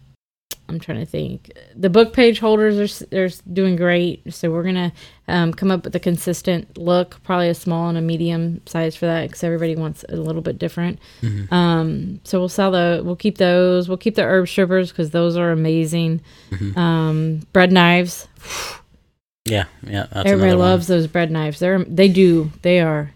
I'm 0.69 0.79
trying 0.79 0.99
to 0.99 1.05
think. 1.05 1.51
The 1.75 1.89
book 1.89 2.11
page 2.13 2.39
holders 2.39 3.01
are 3.01 3.05
they're 3.09 3.29
doing 3.51 3.75
great, 3.75 4.33
so 4.33 4.51
we're 4.51 4.63
gonna 4.63 4.91
um, 5.27 5.53
come 5.53 5.71
up 5.71 5.85
with 5.85 5.95
a 5.95 5.99
consistent 5.99 6.77
look, 6.77 7.21
probably 7.23 7.49
a 7.49 7.53
small 7.53 7.89
and 7.89 7.97
a 7.97 8.01
medium 8.01 8.61
size 8.65 8.95
for 8.95 9.05
that, 9.05 9.27
because 9.27 9.43
everybody 9.43 9.75
wants 9.75 10.03
a 10.09 10.15
little 10.17 10.41
bit 10.41 10.59
different. 10.59 10.99
Mhm. 11.21 11.51
Um, 11.51 12.19
so 12.23 12.39
we'll 12.39 12.49
sell 12.49 12.71
the, 12.71 13.01
we'll 13.03 13.15
keep 13.15 13.37
those. 13.37 13.87
We'll 13.87 13.97
keep 13.97 14.15
the 14.15 14.23
herb 14.23 14.47
strippers 14.47 14.91
because 14.91 15.11
those 15.11 15.37
are 15.37 15.51
amazing. 15.51 16.21
Mhm. 16.51 16.77
Um, 16.77 17.41
bread 17.53 17.71
knives. 17.71 18.27
Yeah, 19.49 19.63
yeah. 19.81 20.07
That's 20.11 20.29
Everybody 20.29 20.51
loves 20.57 20.87
those 20.87 21.07
bread 21.07 21.31
knives. 21.31 21.59
They're 21.59 21.81
they 21.85 22.09
do 22.09 22.51
they 22.63 22.81
are 22.81 23.11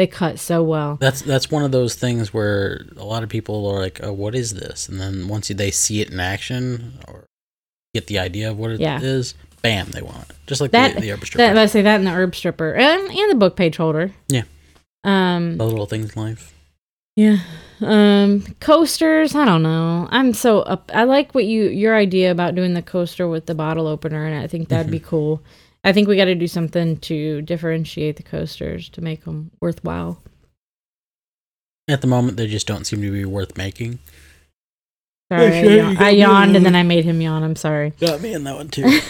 they 0.00 0.06
cut 0.06 0.38
so 0.38 0.62
well. 0.62 0.96
That's 0.98 1.20
that's 1.20 1.50
one 1.50 1.62
of 1.62 1.72
those 1.72 1.94
things 1.94 2.32
where 2.32 2.86
a 2.96 3.04
lot 3.04 3.22
of 3.22 3.28
people 3.28 3.66
are 3.66 3.78
like, 3.80 4.00
"Oh, 4.02 4.14
what 4.14 4.34
is 4.34 4.54
this?" 4.54 4.88
And 4.88 4.98
then 4.98 5.28
once 5.28 5.48
they 5.48 5.70
see 5.70 6.00
it 6.00 6.10
in 6.10 6.18
action 6.18 6.94
or 7.06 7.26
get 7.94 8.06
the 8.06 8.18
idea 8.18 8.50
of 8.50 8.56
what 8.58 8.70
it 8.70 8.80
is, 8.80 9.34
Yeah. 9.36 9.56
bam, 9.60 9.90
they 9.90 10.00
want 10.00 10.30
it. 10.30 10.36
Just 10.46 10.62
like 10.62 10.70
That- 10.70 10.94
the, 10.94 11.02
the 11.02 11.12
herb 11.12 11.22
stripper. 11.24 11.38
That 11.46 11.58
I 11.58 11.66
say 11.66 11.82
that 11.82 11.96
and 11.96 12.06
the 12.06 12.12
herb 12.12 12.34
stripper 12.34 12.72
and 12.74 13.10
and 13.10 13.30
the 13.30 13.34
book 13.34 13.56
page 13.56 13.76
holder. 13.76 14.12
Yeah. 14.28 14.44
Um. 15.04 15.58
the 15.58 15.66
little 15.66 15.84
things 15.86 16.14
in 16.16 16.22
life. 16.22 16.54
Yeah. 17.16 17.38
Um 17.82 18.42
coasters, 18.60 19.34
I 19.34 19.44
don't 19.44 19.62
know. 19.62 20.08
I'm 20.10 20.32
so 20.32 20.60
up 20.60 20.90
I 20.94 21.04
like 21.04 21.34
what 21.34 21.44
you 21.44 21.64
your 21.64 21.94
idea 21.94 22.30
about 22.30 22.54
doing 22.54 22.72
the 22.72 22.80
coaster 22.82 23.28
with 23.28 23.44
the 23.44 23.54
bottle 23.54 23.86
opener 23.86 24.24
and 24.26 24.42
I 24.42 24.46
think 24.46 24.68
that'd 24.70 24.90
be 24.90 25.00
cool. 25.00 25.42
I 25.82 25.92
think 25.92 26.08
we 26.08 26.16
got 26.16 26.26
to 26.26 26.34
do 26.34 26.46
something 26.46 26.98
to 26.98 27.42
differentiate 27.42 28.16
the 28.16 28.22
coasters 28.22 28.88
to 28.90 29.00
make 29.00 29.24
them 29.24 29.50
worthwhile. 29.60 30.22
At 31.88 32.02
the 32.02 32.06
moment, 32.06 32.36
they 32.36 32.46
just 32.46 32.66
don't 32.66 32.84
seem 32.84 33.00
to 33.02 33.10
be 33.10 33.24
worth 33.24 33.56
making. 33.56 33.98
Sorry, 35.32 35.46
I, 35.46 35.62
sure, 35.62 35.72
yawn- 35.76 35.92
you 35.92 35.98
I 35.98 36.10
yawned 36.10 36.56
and 36.56 36.66
then 36.66 36.76
I 36.76 36.82
made 36.82 37.04
him 37.04 37.20
yawn. 37.20 37.42
I'm 37.42 37.56
sorry. 37.56 37.90
Got 38.00 38.20
me 38.20 38.34
in 38.34 38.44
that 38.44 38.56
one 38.56 38.68
too. 38.68 39.00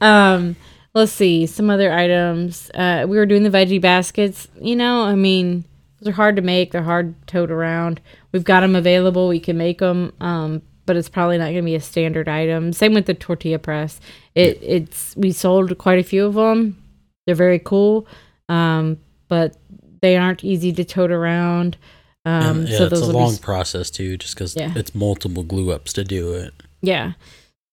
um, 0.00 0.56
let's 0.94 1.12
see 1.12 1.46
some 1.46 1.70
other 1.70 1.92
items. 1.92 2.70
Uh, 2.74 3.06
we 3.08 3.16
were 3.16 3.26
doing 3.26 3.42
the 3.42 3.50
veggie 3.50 3.80
baskets. 3.80 4.48
You 4.60 4.76
know, 4.76 5.04
I 5.04 5.14
mean, 5.14 5.64
those 6.00 6.12
are 6.12 6.16
hard 6.16 6.36
to 6.36 6.42
make. 6.42 6.72
They're 6.72 6.82
hard 6.82 7.18
to 7.20 7.26
tote 7.26 7.50
around. 7.50 8.00
We've 8.32 8.44
got 8.44 8.60
them 8.60 8.74
available. 8.76 9.28
We 9.28 9.40
can 9.40 9.56
make 9.56 9.78
them, 9.78 10.12
um, 10.20 10.62
but 10.86 10.96
it's 10.96 11.08
probably 11.08 11.38
not 11.38 11.44
going 11.46 11.56
to 11.56 11.62
be 11.62 11.74
a 11.74 11.80
standard 11.80 12.28
item. 12.28 12.72
Same 12.72 12.94
with 12.94 13.06
the 13.06 13.14
tortilla 13.14 13.58
press. 13.58 14.00
It 14.34 14.58
it's 14.62 15.14
we 15.16 15.32
sold 15.32 15.76
quite 15.78 15.98
a 15.98 16.02
few 16.04 16.26
of 16.26 16.34
them. 16.34 16.82
They're 17.26 17.34
very 17.34 17.58
cool, 17.58 18.06
um, 18.48 18.98
but 19.28 19.56
they 20.02 20.16
aren't 20.16 20.42
easy 20.44 20.72
to 20.72 20.84
tote 20.84 21.10
around. 21.10 21.76
Um, 22.24 22.60
And, 22.60 22.68
yeah, 22.68 22.78
so 22.78 22.86
it's 22.86 23.00
a 23.00 23.06
long 23.12 23.34
be 23.34 23.38
process 23.40 23.90
too, 23.90 24.16
just 24.16 24.34
because 24.34 24.54
Yeah. 24.56 24.72
it's 24.76 24.94
multiple 24.94 25.42
glue 25.42 25.70
ups 25.70 25.92
to 25.94 26.04
do 26.04 26.32
it. 26.34 26.52
Yeah. 26.82 27.12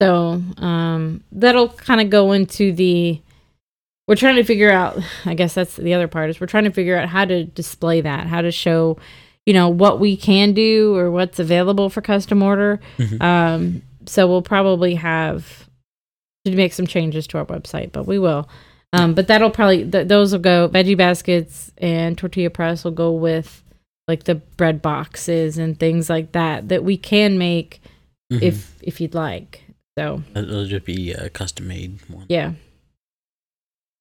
So 0.01 0.41
um, 0.57 1.23
that'll 1.31 1.69
kind 1.69 2.01
of 2.01 2.09
go 2.09 2.31
into 2.33 2.71
the. 2.71 3.19
We're 4.07 4.15
trying 4.15 4.35
to 4.35 4.43
figure 4.43 4.71
out. 4.71 4.99
I 5.25 5.33
guess 5.33 5.53
that's 5.53 5.75
the 5.75 5.93
other 5.93 6.07
part 6.07 6.29
is 6.29 6.39
we're 6.39 6.47
trying 6.47 6.63
to 6.65 6.71
figure 6.71 6.95
out 6.97 7.09
how 7.09 7.25
to 7.25 7.43
display 7.43 7.99
that, 8.01 8.27
how 8.27 8.41
to 8.41 8.51
show, 8.51 8.97
you 9.47 9.53
know, 9.53 9.69
what 9.69 9.99
we 9.99 10.15
can 10.15 10.53
do 10.53 10.95
or 10.95 11.09
what's 11.09 11.39
available 11.39 11.89
for 11.89 12.01
custom 12.01 12.43
order. 12.43 12.79
Mhm. 12.99 13.21
Um, 13.23 13.81
so 14.05 14.27
we'll 14.27 14.41
probably 14.43 14.93
have 14.95 15.67
to 16.45 16.51
make 16.55 16.73
some 16.73 16.85
changes 16.85 17.25
to 17.27 17.37
our 17.39 17.45
website, 17.45 17.91
but 17.91 18.05
we 18.05 18.19
will. 18.19 18.47
Um, 18.93 19.13
but 19.15 19.27
that'll 19.27 19.49
probably 19.49 19.89
th- 19.89 20.07
those 20.07 20.31
will 20.33 20.39
go 20.39 20.69
veggie 20.69 20.95
baskets 20.97 21.71
and 21.77 22.17
tortilla 22.17 22.49
press 22.49 22.83
will 22.83 22.91
go 22.91 23.11
with 23.11 23.63
like 24.07 24.23
the 24.25 24.35
bread 24.35 24.81
boxes 24.81 25.57
and 25.57 25.77
things 25.79 26.09
like 26.09 26.31
that 26.33 26.69
that 26.69 26.83
we 26.83 26.95
can 26.97 27.37
make 27.37 27.81
Mhm. 28.31 28.41
if 28.41 28.75
if 28.81 29.01
you'd 29.01 29.13
like. 29.15 29.63
So 29.97 30.23
it'll 30.35 30.65
just 30.65 30.85
be 30.85 31.11
a 31.11 31.29
custom 31.29 31.67
made 31.67 31.99
one. 32.09 32.25
yeah. 32.29 32.51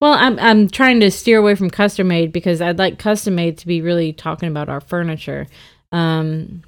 Well, 0.01 0.13
I'm 0.13 0.39
I'm 0.39 0.69
trying 0.69 1.01
to 1.01 1.11
steer 1.11 1.39
away 1.39 1.55
from 1.55 1.71
custom 1.71 2.09
made 2.09 2.31
because 2.33 2.61
I'd 2.61 2.79
like 2.79 2.99
custom 2.99 3.35
made 3.35 3.57
to 3.59 3.67
be 3.67 3.81
really 3.81 4.13
talking 4.13 4.49
about 4.49 4.69
our 4.69 4.81
furniture. 4.81 5.47
Um, 5.93 6.63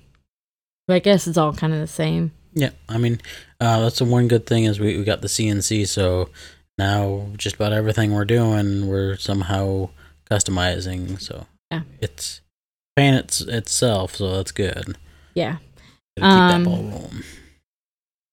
but 0.86 0.94
I 0.94 0.98
guess 1.00 1.26
it's 1.26 1.36
all 1.36 1.52
kind 1.52 1.72
of 1.74 1.80
the 1.80 1.86
same. 1.86 2.32
Yeah, 2.54 2.70
I 2.88 2.96
mean, 2.98 3.20
uh, 3.60 3.80
that's 3.80 3.98
the 3.98 4.06
one 4.06 4.26
good 4.28 4.46
thing 4.46 4.64
is 4.64 4.80
we, 4.80 4.96
we 4.96 5.04
got 5.04 5.20
the 5.20 5.28
CNC, 5.28 5.86
so 5.86 6.30
now 6.78 7.26
just 7.36 7.56
about 7.56 7.72
everything 7.74 8.12
we're 8.14 8.24
doing, 8.24 8.86
we're 8.88 9.16
somehow 9.16 9.90
customizing. 10.30 11.20
So 11.20 11.46
Yeah. 11.70 11.82
it's 12.00 12.40
paying 12.96 13.12
its 13.14 13.42
itself, 13.42 14.16
so 14.16 14.36
that's 14.36 14.52
good. 14.52 14.96
Yeah, 15.34 15.58
Gotta 16.16 16.20
keep 16.20 16.24
Um, 16.24 16.64
that 16.64 16.70
ball 16.70 16.82
rolling. 16.82 17.22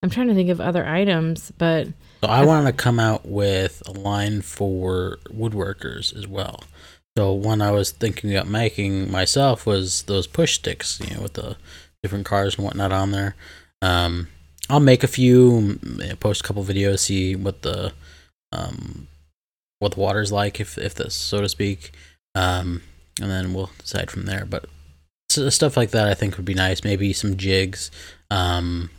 I'm 0.01 0.09
trying 0.09 0.27
to 0.29 0.33
think 0.33 0.49
of 0.49 0.61
other 0.61 0.85
items, 0.85 1.51
but 1.57 1.87
So 2.25 2.31
I 2.31 2.43
wanted 2.43 2.71
to 2.71 2.83
come 2.83 2.99
out 2.99 3.27
with 3.27 3.83
a 3.85 3.91
line 3.91 4.41
for 4.41 5.19
woodworkers 5.27 6.17
as 6.17 6.27
well. 6.27 6.63
So 7.15 7.31
one 7.31 7.61
I 7.61 7.69
was 7.69 7.91
thinking 7.91 8.35
about 8.35 8.47
making 8.47 9.11
myself 9.11 9.67
was 9.67 10.01
those 10.03 10.25
push 10.25 10.55
sticks, 10.55 10.99
you 10.99 11.15
know, 11.15 11.21
with 11.21 11.33
the 11.33 11.55
different 12.01 12.25
cars 12.25 12.55
and 12.55 12.65
whatnot 12.65 12.91
on 12.91 13.11
there. 13.11 13.35
Um, 13.83 14.29
I'll 14.71 14.79
make 14.79 15.03
a 15.03 15.07
few, 15.07 15.79
post 16.19 16.41
a 16.41 16.43
couple 16.43 16.63
videos, 16.63 17.01
see 17.01 17.35
what 17.35 17.61
the 17.61 17.93
um, 18.51 19.07
what 19.77 19.91
the 19.93 19.99
water's 19.99 20.31
like, 20.31 20.59
if 20.59 20.79
if 20.79 20.95
this 20.95 21.13
so 21.13 21.41
to 21.41 21.47
speak, 21.47 21.91
um, 22.33 22.81
and 23.21 23.29
then 23.29 23.53
we'll 23.53 23.69
decide 23.77 24.09
from 24.09 24.25
there. 24.25 24.45
But 24.45 24.65
stuff 25.29 25.77
like 25.77 25.91
that, 25.91 26.07
I 26.07 26.15
think 26.15 26.37
would 26.37 26.45
be 26.45 26.55
nice. 26.55 26.83
Maybe 26.83 27.13
some 27.13 27.37
jigs 27.37 27.91
um, 28.31 28.89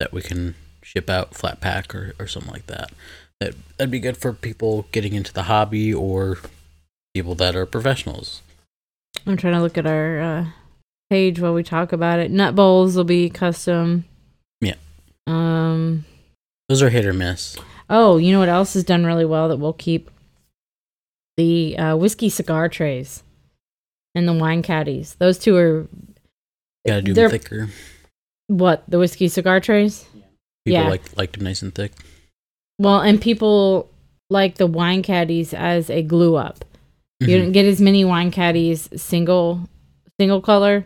that 0.00 0.12
we 0.12 0.20
can 0.20 0.56
ship 0.94 1.08
out 1.08 1.34
flat 1.34 1.60
pack 1.60 1.94
or, 1.94 2.14
or 2.18 2.26
something 2.26 2.52
like 2.52 2.66
that. 2.66 2.90
That 3.40 3.54
that'd 3.76 3.90
be 3.90 4.00
good 4.00 4.16
for 4.16 4.32
people 4.32 4.86
getting 4.92 5.14
into 5.14 5.32
the 5.32 5.44
hobby 5.44 5.92
or 5.92 6.38
people 7.14 7.34
that 7.36 7.56
are 7.56 7.66
professionals. 7.66 8.42
I'm 9.26 9.36
trying 9.36 9.54
to 9.54 9.60
look 9.60 9.76
at 9.78 9.86
our 9.86 10.20
uh, 10.20 10.46
page 11.10 11.40
while 11.40 11.54
we 11.54 11.62
talk 11.62 11.92
about 11.92 12.18
it. 12.18 12.30
Nut 12.30 12.54
bowls 12.54 12.96
will 12.96 13.04
be 13.04 13.28
custom. 13.30 14.04
Yeah. 14.60 14.74
Um. 15.26 16.04
Those 16.68 16.82
are 16.82 16.90
hit 16.90 17.04
or 17.04 17.12
miss. 17.12 17.56
Oh, 17.90 18.16
you 18.16 18.32
know 18.32 18.38
what 18.38 18.48
else 18.48 18.74
has 18.74 18.84
done 18.84 19.04
really 19.04 19.24
well 19.26 19.48
that 19.48 19.56
we'll 19.58 19.72
keep? 19.74 20.10
The 21.36 21.76
uh, 21.78 21.96
whiskey 21.96 22.28
cigar 22.28 22.68
trays 22.68 23.22
and 24.14 24.28
the 24.28 24.32
wine 24.32 24.62
caddies. 24.62 25.14
Those 25.16 25.38
two 25.38 25.56
are 25.56 25.86
Got 26.86 26.96
to 26.96 27.02
do 27.02 27.14
them 27.14 27.30
thicker. 27.30 27.68
what 28.48 28.84
the 28.88 28.98
whiskey 28.98 29.28
cigar 29.28 29.58
trays. 29.60 30.06
People 30.64 30.82
yeah. 30.82 30.88
like 30.88 31.02
like 31.16 31.32
them 31.32 31.44
nice 31.44 31.62
and 31.62 31.74
thick. 31.74 31.92
Well, 32.78 33.00
and 33.00 33.20
people 33.20 33.88
like 34.30 34.56
the 34.56 34.66
wine 34.66 35.02
caddies 35.02 35.52
as 35.54 35.90
a 35.90 36.02
glue 36.02 36.36
up. 36.36 36.64
You 37.20 37.28
Mhm. 37.28 37.38
don't 37.42 37.52
get 37.52 37.64
as 37.66 37.80
many 37.80 38.04
wine 38.04 38.30
caddies 38.30 38.88
single 38.96 39.68
single 40.20 40.40
color, 40.40 40.84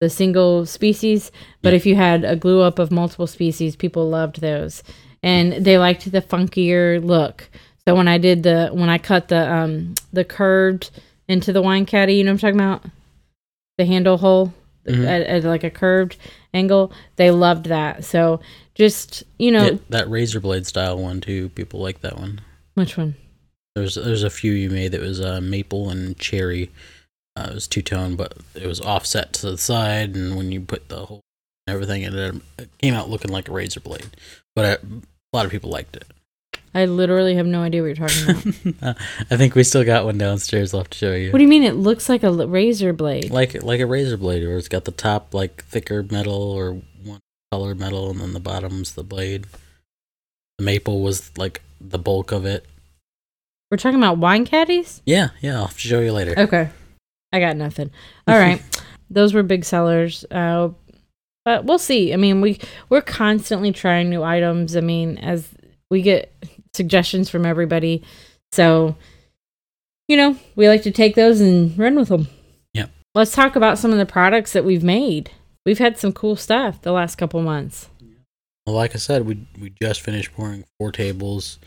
the 0.00 0.08
single 0.10 0.64
species. 0.66 1.30
But 1.62 1.70
Yeah. 1.72 1.76
if 1.76 1.86
you 1.86 1.94
had 1.96 2.24
a 2.24 2.36
glue 2.36 2.60
up 2.62 2.78
of 2.78 2.90
multiple 2.90 3.26
species, 3.26 3.76
people 3.76 4.08
loved 4.08 4.40
those, 4.40 4.82
and 5.22 5.52
they 5.64 5.78
liked 5.78 6.10
the 6.10 6.22
funkier 6.22 7.02
look. 7.04 7.48
So 7.86 7.94
when 7.94 8.08
I 8.08 8.18
did 8.18 8.42
the 8.42 8.70
when 8.72 8.88
I 8.88 8.98
cut 8.98 9.28
the 9.28 9.50
um 9.52 9.94
the 10.12 10.24
curved 10.24 10.90
into 11.28 11.52
the 11.52 11.62
wine 11.62 11.84
caddy, 11.86 12.14
you 12.14 12.24
know 12.24 12.32
what 12.32 12.42
I'm 12.44 12.54
talking 12.54 12.60
about, 12.60 12.82
the 13.76 13.84
handle 13.84 14.16
hole 14.18 14.52
Mhm. 14.86 15.06
at, 15.06 15.20
at 15.22 15.44
like 15.44 15.64
a 15.64 15.70
curved 15.70 16.16
angle, 16.54 16.90
they 17.16 17.30
loved 17.30 17.66
that. 17.66 18.04
So 18.04 18.40
just 18.78 19.24
you 19.38 19.50
know 19.50 19.78
that 19.90 20.08
razor 20.08 20.40
blade 20.40 20.66
style 20.66 20.98
one 20.98 21.20
too. 21.20 21.48
People 21.50 21.80
like 21.80 22.00
that 22.00 22.16
one. 22.18 22.40
which 22.74 22.96
one? 22.96 23.16
There's 23.74 23.96
there's 23.96 24.22
a 24.22 24.30
few 24.30 24.52
you 24.52 24.70
made 24.70 24.92
that 24.92 25.00
was 25.00 25.20
uh, 25.20 25.40
maple 25.40 25.90
and 25.90 26.16
cherry. 26.18 26.70
Uh, 27.36 27.48
it 27.50 27.54
was 27.54 27.68
two 27.68 27.82
tone, 27.82 28.16
but 28.16 28.34
it 28.54 28.66
was 28.66 28.80
offset 28.80 29.32
to 29.34 29.50
the 29.50 29.58
side, 29.58 30.16
and 30.16 30.36
when 30.36 30.50
you 30.50 30.60
put 30.60 30.88
the 30.88 31.06
whole 31.06 31.20
everything 31.68 32.02
in 32.02 32.16
it, 32.16 32.34
it 32.58 32.68
came 32.78 32.94
out 32.94 33.10
looking 33.10 33.30
like 33.30 33.48
a 33.48 33.52
razor 33.52 33.80
blade. 33.80 34.08
But 34.56 34.64
uh, 34.64 34.86
a 35.32 35.36
lot 35.36 35.44
of 35.44 35.52
people 35.52 35.70
liked 35.70 35.96
it. 35.96 36.04
I 36.74 36.84
literally 36.84 37.34
have 37.36 37.46
no 37.46 37.62
idea 37.62 37.82
what 37.82 37.96
you're 37.96 38.08
talking 38.08 38.54
about. 38.64 38.96
I 39.30 39.36
think 39.36 39.54
we 39.54 39.64
still 39.64 39.84
got 39.84 40.04
one 40.04 40.18
downstairs. 40.18 40.74
I'll 40.74 40.84
to 40.84 40.96
show 40.96 41.14
you. 41.14 41.32
what 41.32 41.38
do 41.38 41.42
you 41.44 41.48
mean? 41.48 41.64
It 41.64 41.74
looks 41.74 42.08
like 42.08 42.22
a 42.22 42.30
razor 42.30 42.92
blade. 42.92 43.30
like 43.30 43.60
like 43.62 43.80
a 43.80 43.86
razor 43.86 44.16
blade, 44.16 44.46
where 44.46 44.56
it's 44.58 44.68
got 44.68 44.84
the 44.84 44.92
top 44.92 45.34
like 45.34 45.64
thicker 45.64 46.02
metal 46.02 46.34
or 46.34 46.80
one 47.04 47.20
color 47.52 47.74
metal, 47.74 48.10
and 48.10 48.20
then 48.20 48.32
the 48.32 48.40
bottom's 48.40 48.92
the 48.92 49.02
blade. 49.02 49.46
The 50.58 50.64
maple 50.64 51.00
was 51.00 51.30
like 51.36 51.62
the 51.80 51.98
bulk 51.98 52.32
of 52.32 52.44
it. 52.44 52.66
We're 53.70 53.78
talking 53.78 53.98
about 53.98 54.18
wine 54.18 54.46
caddies? 54.46 55.02
Yeah, 55.04 55.28
yeah. 55.40 55.58
I'll 55.58 55.68
show 55.68 56.00
you 56.00 56.12
later. 56.12 56.34
Okay. 56.38 56.70
I 57.32 57.40
got 57.40 57.56
nothing. 57.56 57.90
All 58.26 58.38
right. 58.38 58.62
Those 59.10 59.34
were 59.34 59.42
big 59.42 59.64
sellers. 59.64 60.24
Uh, 60.30 60.70
but 61.44 61.64
we'll 61.64 61.78
see. 61.78 62.12
I 62.12 62.16
mean, 62.16 62.40
we 62.40 62.60
we're 62.88 63.02
constantly 63.02 63.72
trying 63.72 64.10
new 64.10 64.22
items. 64.22 64.76
I 64.76 64.80
mean, 64.80 65.18
as 65.18 65.48
we 65.90 66.02
get 66.02 66.32
suggestions 66.74 67.28
from 67.30 67.46
everybody. 67.46 68.02
So, 68.52 68.96
you 70.06 70.16
know, 70.16 70.36
we 70.56 70.68
like 70.68 70.82
to 70.82 70.90
take 70.90 71.14
those 71.14 71.40
and 71.40 71.78
run 71.78 71.96
with 71.96 72.08
them. 72.08 72.28
Yep. 72.74 72.90
Let's 73.14 73.32
talk 73.32 73.56
about 73.56 73.78
some 73.78 73.92
of 73.92 73.98
the 73.98 74.06
products 74.06 74.52
that 74.52 74.64
we've 74.64 74.84
made. 74.84 75.30
We've 75.66 75.78
had 75.78 75.98
some 75.98 76.12
cool 76.12 76.36
stuff 76.36 76.80
the 76.82 76.92
last 76.92 77.16
couple 77.16 77.42
months. 77.42 77.88
Well, 78.66 78.76
like 78.76 78.94
I 78.94 78.98
said, 78.98 79.26
we 79.26 79.46
we 79.58 79.72
just 79.82 80.00
finished 80.00 80.32
pouring 80.34 80.64
four 80.78 80.92
tables. 80.92 81.58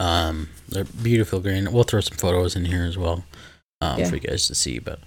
Um, 0.00 0.48
they're 0.68 0.84
beautiful 0.84 1.40
green. 1.40 1.70
We'll 1.72 1.84
throw 1.84 2.00
some 2.00 2.16
photos 2.18 2.56
in 2.56 2.64
here 2.64 2.84
as 2.84 2.98
well, 2.98 3.24
um, 3.80 3.98
Yeah. 4.00 4.08
for 4.08 4.16
you 4.16 4.20
guys 4.22 4.46
to 4.48 4.54
see. 4.54 4.78
But 4.78 4.98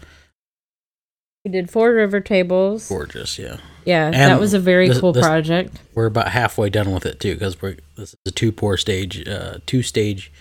We 1.46 1.52
did 1.52 1.70
four 1.70 1.94
river 1.94 2.20
tables. 2.20 2.88
gorgeous, 2.90 3.38
yeah. 3.40 3.58
Yeah, 3.86 4.06
and 4.08 4.16
that 4.16 4.40
was 4.40 4.54
a 4.54 4.60
very 4.60 4.90
this- 4.90 5.00
cool 5.00 5.14
this- 5.14 5.26
project. 5.26 5.80
We're 5.94 6.06
about 6.08 6.30
halfway 6.32 6.70
done 6.70 6.92
with 6.92 7.06
it 7.06 7.20
too, 7.20 7.34
because 7.36 7.62
we're 7.62 7.78
this 7.96 8.10
is 8.14 8.16
a 8.28 8.32
two 8.32 8.52
pour 8.52 8.78
stage, 8.78 9.26
uh, 9.28 9.60
two 9.66 9.82
stage 9.84 10.32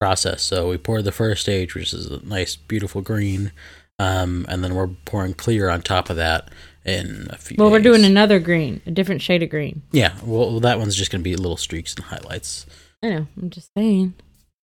process. 0.00 0.42
So 0.42 0.68
we 0.70 0.76
poured 0.78 1.04
the 1.04 1.12
first 1.12 1.42
stage, 1.42 1.74
which 1.74 1.92
is 1.92 2.06
a 2.06 2.24
nice, 2.24 2.56
beautiful 2.56 3.00
green, 3.02 3.52
um, 4.00 4.46
and 4.48 4.62
then 4.64 4.74
we're 4.74 4.88
pouring 5.04 5.34
clear 5.34 5.68
on 5.68 5.82
top 5.82 6.08
of 6.10 6.16
that 6.16 6.48
in 6.88 7.28
a 7.30 7.36
few. 7.38 7.56
Well, 7.58 7.70
we're 7.70 7.80
doing 7.80 8.04
another 8.04 8.38
green, 8.38 8.80
a 8.86 8.90
different 8.90 9.22
shade 9.22 9.42
of 9.42 9.50
green. 9.50 9.82
Yeah, 9.92 10.14
well, 10.24 10.58
that 10.60 10.78
one's 10.78 10.96
just 10.96 11.10
gonna 11.10 11.22
be 11.22 11.36
little 11.36 11.56
streaks 11.56 11.94
and 11.94 12.04
highlights. 12.04 12.66
I 13.02 13.08
know. 13.10 13.26
I'm 13.40 13.50
just 13.50 13.70
saying. 13.76 14.14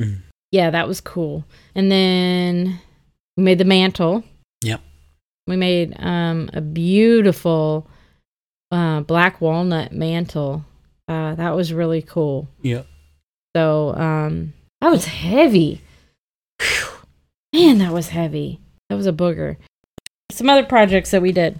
Mhm. 0.02 0.22
Yeah, 0.52 0.70
that 0.72 0.88
was 0.88 1.02
cool. 1.02 1.46
And 1.74 1.92
then 1.92 2.80
we 3.38 3.44
made 3.44 3.58
the 3.58 3.66
mantle. 3.66 4.24
Yep. 4.64 4.82
We 5.48 5.56
made 5.58 5.96
um, 6.00 6.50
a 6.54 6.62
beautiful 6.62 7.88
uh, 8.72 9.02
black 9.02 9.42
walnut 9.42 9.92
mantle. 9.92 10.66
Uh, 11.08 11.36
that 11.36 11.56
was 11.56 11.72
really 11.74 12.02
cool. 12.02 12.48
Yep. 12.62 12.88
So 13.56 13.94
um, 13.96 14.54
that 14.82 14.90
was 14.90 15.06
heavy. 15.06 15.82
Whew. 16.62 16.88
Man, 17.54 17.78
that 17.78 17.94
was 17.94 18.10
heavy. 18.10 18.60
That 18.90 18.96
was 18.96 19.08
a 19.08 19.14
booger. 19.14 19.58
Some 20.32 20.50
other 20.50 20.66
projects 20.66 21.12
that 21.12 21.22
we 21.22 21.32
did. 21.32 21.60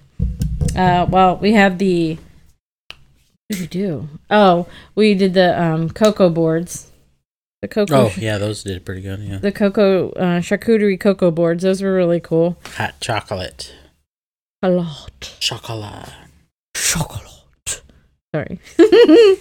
Uh, 0.76 1.06
well, 1.10 1.38
we 1.38 1.54
have 1.54 1.78
the. 1.78 2.16
What 2.18 2.98
did 3.50 3.60
we 3.62 3.68
do? 3.68 4.10
Oh, 4.30 4.68
we 4.96 5.14
did 5.14 5.34
the 5.34 5.62
um, 5.62 5.90
cocoa 5.90 6.30
boards. 6.30 6.92
The 7.62 7.68
cocoa. 7.68 8.08
Oh, 8.08 8.14
yeah, 8.18 8.38
those 8.38 8.64
did 8.64 8.86
pretty 8.86 9.02
good. 9.02 9.20
Yeah, 9.20 9.38
The 9.38 9.52
cocoa 9.52 10.10
uh, 10.12 10.40
charcuterie 10.40 11.00
cocoa 11.00 11.32
boards. 11.32 11.64
Those 11.64 11.82
were 11.82 11.94
really 11.94 12.20
cool. 12.20 12.58
hot 12.76 13.00
chocolate. 13.00 13.74
Chocolate. 14.64 15.36
Chocolat. 15.40 16.10
Chocolate. 16.76 17.22
Chocolate. 17.68 17.82
Sorry. 18.34 18.60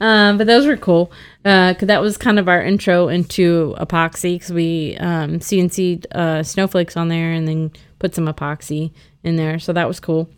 um, 0.00 0.38
but 0.38 0.46
those 0.46 0.66
were 0.66 0.76
cool 0.76 1.12
because 1.42 1.86
that 1.86 2.00
was 2.00 2.16
kind 2.16 2.38
of 2.38 2.48
our 2.48 2.62
intro 2.62 3.08
into 3.08 3.76
epoxy 3.78 4.34
because 4.34 4.52
we 4.52 4.96
um, 4.96 5.38
CNC'd 5.38 6.06
uh, 6.12 6.42
snowflakes 6.42 6.96
on 6.96 7.08
there 7.08 7.30
and 7.32 7.46
then 7.46 7.70
put 7.98 8.14
some 8.14 8.26
epoxy 8.26 8.90
in 9.26 9.36
there. 9.36 9.58
So 9.58 9.72
that 9.72 9.88
was 9.88 10.00
cool. 10.00 10.30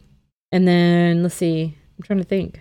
And 0.51 0.66
then 0.66 1.22
let's 1.22 1.35
see, 1.35 1.77
I'm 1.96 2.03
trying 2.03 2.18
to 2.18 2.24
think. 2.24 2.61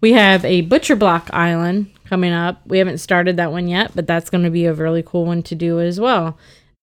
We 0.00 0.12
have 0.12 0.44
a 0.44 0.62
butcher 0.62 0.96
block 0.96 1.30
island 1.32 1.90
coming 2.04 2.32
up. 2.32 2.60
We 2.66 2.78
haven't 2.78 2.98
started 2.98 3.36
that 3.36 3.52
one 3.52 3.68
yet, 3.68 3.92
but 3.94 4.06
that's 4.06 4.28
going 4.28 4.44
to 4.44 4.50
be 4.50 4.66
a 4.66 4.74
really 4.74 5.02
cool 5.02 5.24
one 5.24 5.42
to 5.44 5.54
do 5.54 5.80
as 5.80 5.98
well. 6.00 6.36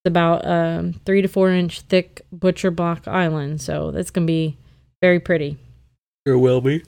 It's 0.03 0.09
about 0.09 0.47
um, 0.47 0.93
three 1.05 1.21
to 1.21 1.27
four 1.27 1.51
inch 1.51 1.81
thick 1.81 2.21
butcher 2.31 2.71
block 2.71 3.07
island, 3.07 3.61
so 3.61 3.91
that's 3.91 4.09
going 4.09 4.25
to 4.25 4.31
be 4.31 4.57
very 5.01 5.19
pretty. 5.19 5.57
Sure 6.25 6.37
will 6.37 6.61
be. 6.61 6.83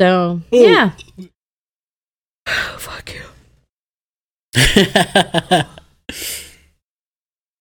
So 0.00 0.42
yeah. 0.50 0.90
Fuck 2.76 3.14
you. 3.14 3.22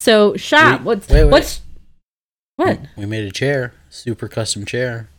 So 0.04 0.36
shop. 0.36 0.82
Wait, 0.82 0.86
what's 0.86 1.08
wait, 1.08 1.24
wait. 1.24 1.32
what's 1.32 1.62
what? 2.56 2.80
we 2.98 3.06
made 3.06 3.26
a 3.26 3.32
chair. 3.32 3.74
Super 3.90 4.28
custom 4.28 4.66
chair. 4.66 5.10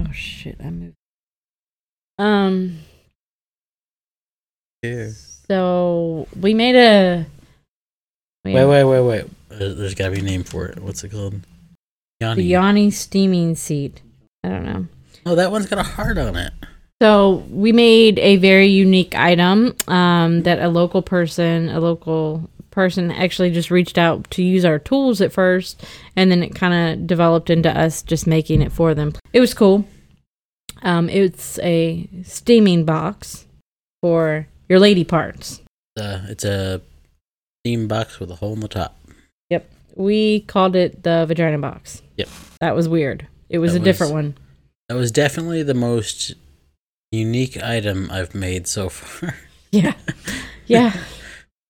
Oh 0.00 0.12
shit! 0.12 0.56
I 0.62 0.70
moved. 0.70 0.94
Um. 2.18 2.78
Chair. 4.84 5.12
So 5.48 6.26
we 6.38 6.54
made 6.54 6.76
a. 6.76 7.26
we- 8.44 8.54
Wait, 8.54 8.64
wait, 8.66 8.84
wait, 8.84 9.00
wait. 9.00 9.24
There- 9.48 9.74
There's 9.74 9.94
got 9.94 10.06
to 10.06 10.10
be 10.14 10.20
a 10.20 10.22
name 10.22 10.44
for 10.44 10.66
it. 10.66 10.78
What's 10.80 11.02
it 11.04 11.10
called? 11.10 11.40
Yanni. 12.20 12.42
The 12.42 12.48
Yoni 12.48 12.90
steaming 12.90 13.54
seat. 13.54 14.00
I 14.42 14.48
don't 14.48 14.64
know. 14.64 14.86
Oh, 15.26 15.34
that 15.34 15.50
one's 15.50 15.66
got 15.66 15.78
a 15.78 15.82
heart 15.82 16.18
on 16.18 16.36
it. 16.36 16.52
So 17.02 17.44
we 17.50 17.72
made 17.72 18.18
a 18.18 18.36
very 18.36 18.66
unique 18.68 19.14
item 19.14 19.74
um, 19.88 20.42
that 20.44 20.58
a 20.60 20.68
local 20.68 21.02
person, 21.02 21.68
a 21.70 21.80
local 21.80 22.48
person, 22.74 23.10
actually 23.10 23.50
just 23.50 23.70
reached 23.70 23.96
out 23.98 24.30
to 24.32 24.42
use 24.42 24.64
our 24.64 24.78
tools 24.78 25.20
at 25.20 25.32
first, 25.32 25.84
and 26.16 26.30
then 26.30 26.42
it 26.42 26.54
kind 26.54 26.74
of 27.00 27.06
developed 27.06 27.48
into 27.50 27.70
us 27.70 28.02
just 28.02 28.26
making 28.26 28.60
it 28.60 28.72
for 28.72 28.94
them. 28.94 29.12
It 29.32 29.40
was 29.40 29.54
cool. 29.54 29.86
Um, 30.82 31.08
it's 31.08 31.58
a 31.60 32.08
steaming 32.24 32.84
box 32.84 33.46
for 34.02 34.46
your 34.68 34.78
lady 34.78 35.04
parts. 35.04 35.62
Uh, 35.98 36.20
it's 36.28 36.44
a 36.44 36.82
steam 37.62 37.88
box 37.88 38.20
with 38.20 38.30
a 38.30 38.34
hole 38.36 38.52
in 38.52 38.60
the 38.60 38.68
top. 38.68 38.98
Yep. 39.50 39.70
We 39.94 40.40
called 40.40 40.76
it 40.76 41.02
the 41.04 41.24
vagina 41.26 41.58
box. 41.58 42.02
Yep. 42.16 42.28
That 42.60 42.74
was 42.76 42.88
weird. 42.88 43.26
It 43.48 43.58
was 43.58 43.72
That 43.72 43.82
a 43.82 43.84
different 43.84 44.12
one. 44.12 44.36
That 44.88 44.96
was 44.96 45.10
definitely 45.10 45.62
the 45.62 45.74
most 45.74 46.34
unique 47.12 47.62
item 47.62 48.10
I've 48.10 48.34
made 48.34 48.66
so 48.66 48.88
far. 48.88 49.34
Yeah. 49.70 49.94
Yeah. 50.66 50.96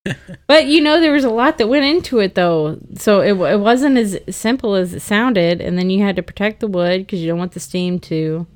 but 0.47 0.67
you 0.67 0.81
know, 0.81 1.01
there 1.01 1.12
was 1.12 1.25
a 1.25 1.31
lot 1.31 1.59
that 1.59 1.69
went 1.69 1.85
into 1.85 2.19
it 2.21 2.35
though. 2.35 2.79
So 2.97 3.21
it, 3.21 3.33
it 3.53 3.61
wasn't 3.61 3.97
as 3.97 4.19
simple 4.31 4.75
as 4.75 4.93
it 4.95 5.01
sounded. 5.01 5.61
And 5.61 5.79
then 5.79 5.90
you 5.90 6.03
had 6.03 6.17
to 6.17 6.23
protect 6.23 6.61
the 6.61 6.69
wood 6.69 7.01
because 7.03 7.21
you 7.21 7.27
don't 7.29 7.38
want 7.38 7.53
the 7.53 7.61
steam 7.61 7.99
to, 8.01 8.47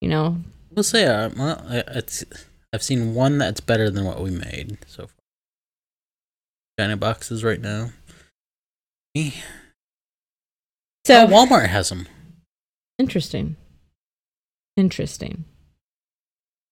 you 0.00 0.08
know, 0.08 0.38
we'll 0.72 0.82
say, 0.84 1.04
uh, 1.06 1.30
well, 1.36 1.64
I- 1.68 1.84
it's. 1.98 2.24
I've 2.72 2.84
seen 2.84 3.14
one 3.14 3.38
that's 3.38 3.60
better 3.60 3.90
than 3.90 4.04
what 4.04 4.22
we 4.22 4.30
made 4.30 4.78
so 4.86 5.08
far. 5.08 5.14
China 6.78 6.96
boxes 6.96 7.42
right 7.42 7.60
now. 7.60 7.90
Me. 9.16 9.34
so 11.04 11.24
oh, 11.24 11.26
Walmart 11.26 11.66
has 11.66 11.88
them. 11.88 12.06
interesting. 12.96 13.56
Interesting. 14.76 15.46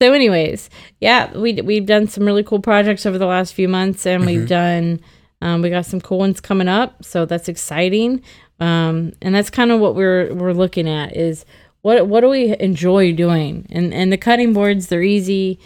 So, 0.00 0.12
anyways, 0.12 0.70
yeah, 1.00 1.37
we 1.37 1.54
we've 1.62 1.87
done 1.87 2.06
some 2.06 2.24
really 2.24 2.44
cool 2.44 2.61
projects 2.61 3.04
over 3.04 3.18
the 3.18 3.26
last 3.26 3.52
few 3.54 3.68
months, 3.68 4.06
and 4.06 4.24
we've 4.24 4.42
Mhm. 4.42 4.48
done 4.48 5.00
um, 5.40 5.62
we 5.62 5.70
got 5.70 5.87
some 5.87 6.00
cool 6.00 6.18
ones 6.18 6.40
coming 6.40 6.66
up, 6.66 7.04
so 7.04 7.24
that's 7.24 7.48
exciting. 7.48 8.22
Um, 8.58 9.12
and 9.22 9.37
that's 9.37 9.50
kind 9.50 9.70
of 9.70 9.78
what 9.80 9.94
we're 9.94 10.34
we're 10.34 10.52
looking 10.52 10.88
at 10.88 11.16
is 11.16 11.44
what 11.82 12.06
what 12.08 12.20
do 12.22 12.28
we 12.28 12.56
enjoy 12.58 13.12
doing? 13.12 13.66
And 13.70 13.92
and 13.94 14.12
the 14.12 14.16
cutting 14.16 14.52
boards, 14.52 14.88
they're 14.88 15.02
easy, 15.02 15.58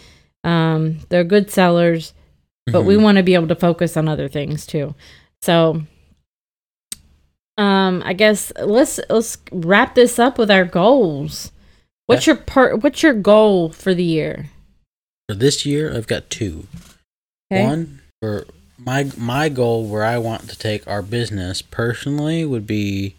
um, 0.43 0.99
they're 1.09 1.23
good 1.23 1.49
sellers, 1.51 2.13
but 2.71 2.83
we 2.83 2.95
Mhm. 2.95 3.01
want 3.03 3.17
to 3.17 3.23
be 3.23 3.33
able 3.35 3.47
to 3.47 3.55
focus 3.55 3.97
on 3.97 4.07
other 4.07 4.27
things 4.27 4.65
too. 4.67 4.93
So, 5.41 5.81
um, 7.57 8.01
I 8.05 8.13
guess 8.13 8.51
let's 8.63 8.99
let's 9.09 9.37
wrap 9.51 9.95
this 9.95 10.19
up 10.19 10.37
with 10.37 10.49
our 10.51 10.65
goals. 10.65 11.51
What's 12.07 12.27
your 12.27 12.35
part? 12.35 12.83
What's 12.83 13.01
your 13.03 13.13
goal 13.13 13.69
for 13.69 13.93
the 13.93 14.03
year? 14.03 14.49
for 15.29 15.35
this 15.35 15.65
year. 15.65 15.95
I've 15.95 16.07
got 16.07 16.29
two. 16.29 16.67
Okay. 17.51 17.63
One 17.63 18.01
for 18.21 18.45
my 18.77 19.09
my 19.17 19.49
goal 19.49 19.85
where 19.87 20.03
I 20.03 20.17
want 20.17 20.49
to 20.49 20.57
take 20.57 20.85
our 20.87 21.01
business 21.01 21.61
personally 21.61 22.43
would 22.45 22.67
be 22.67 23.15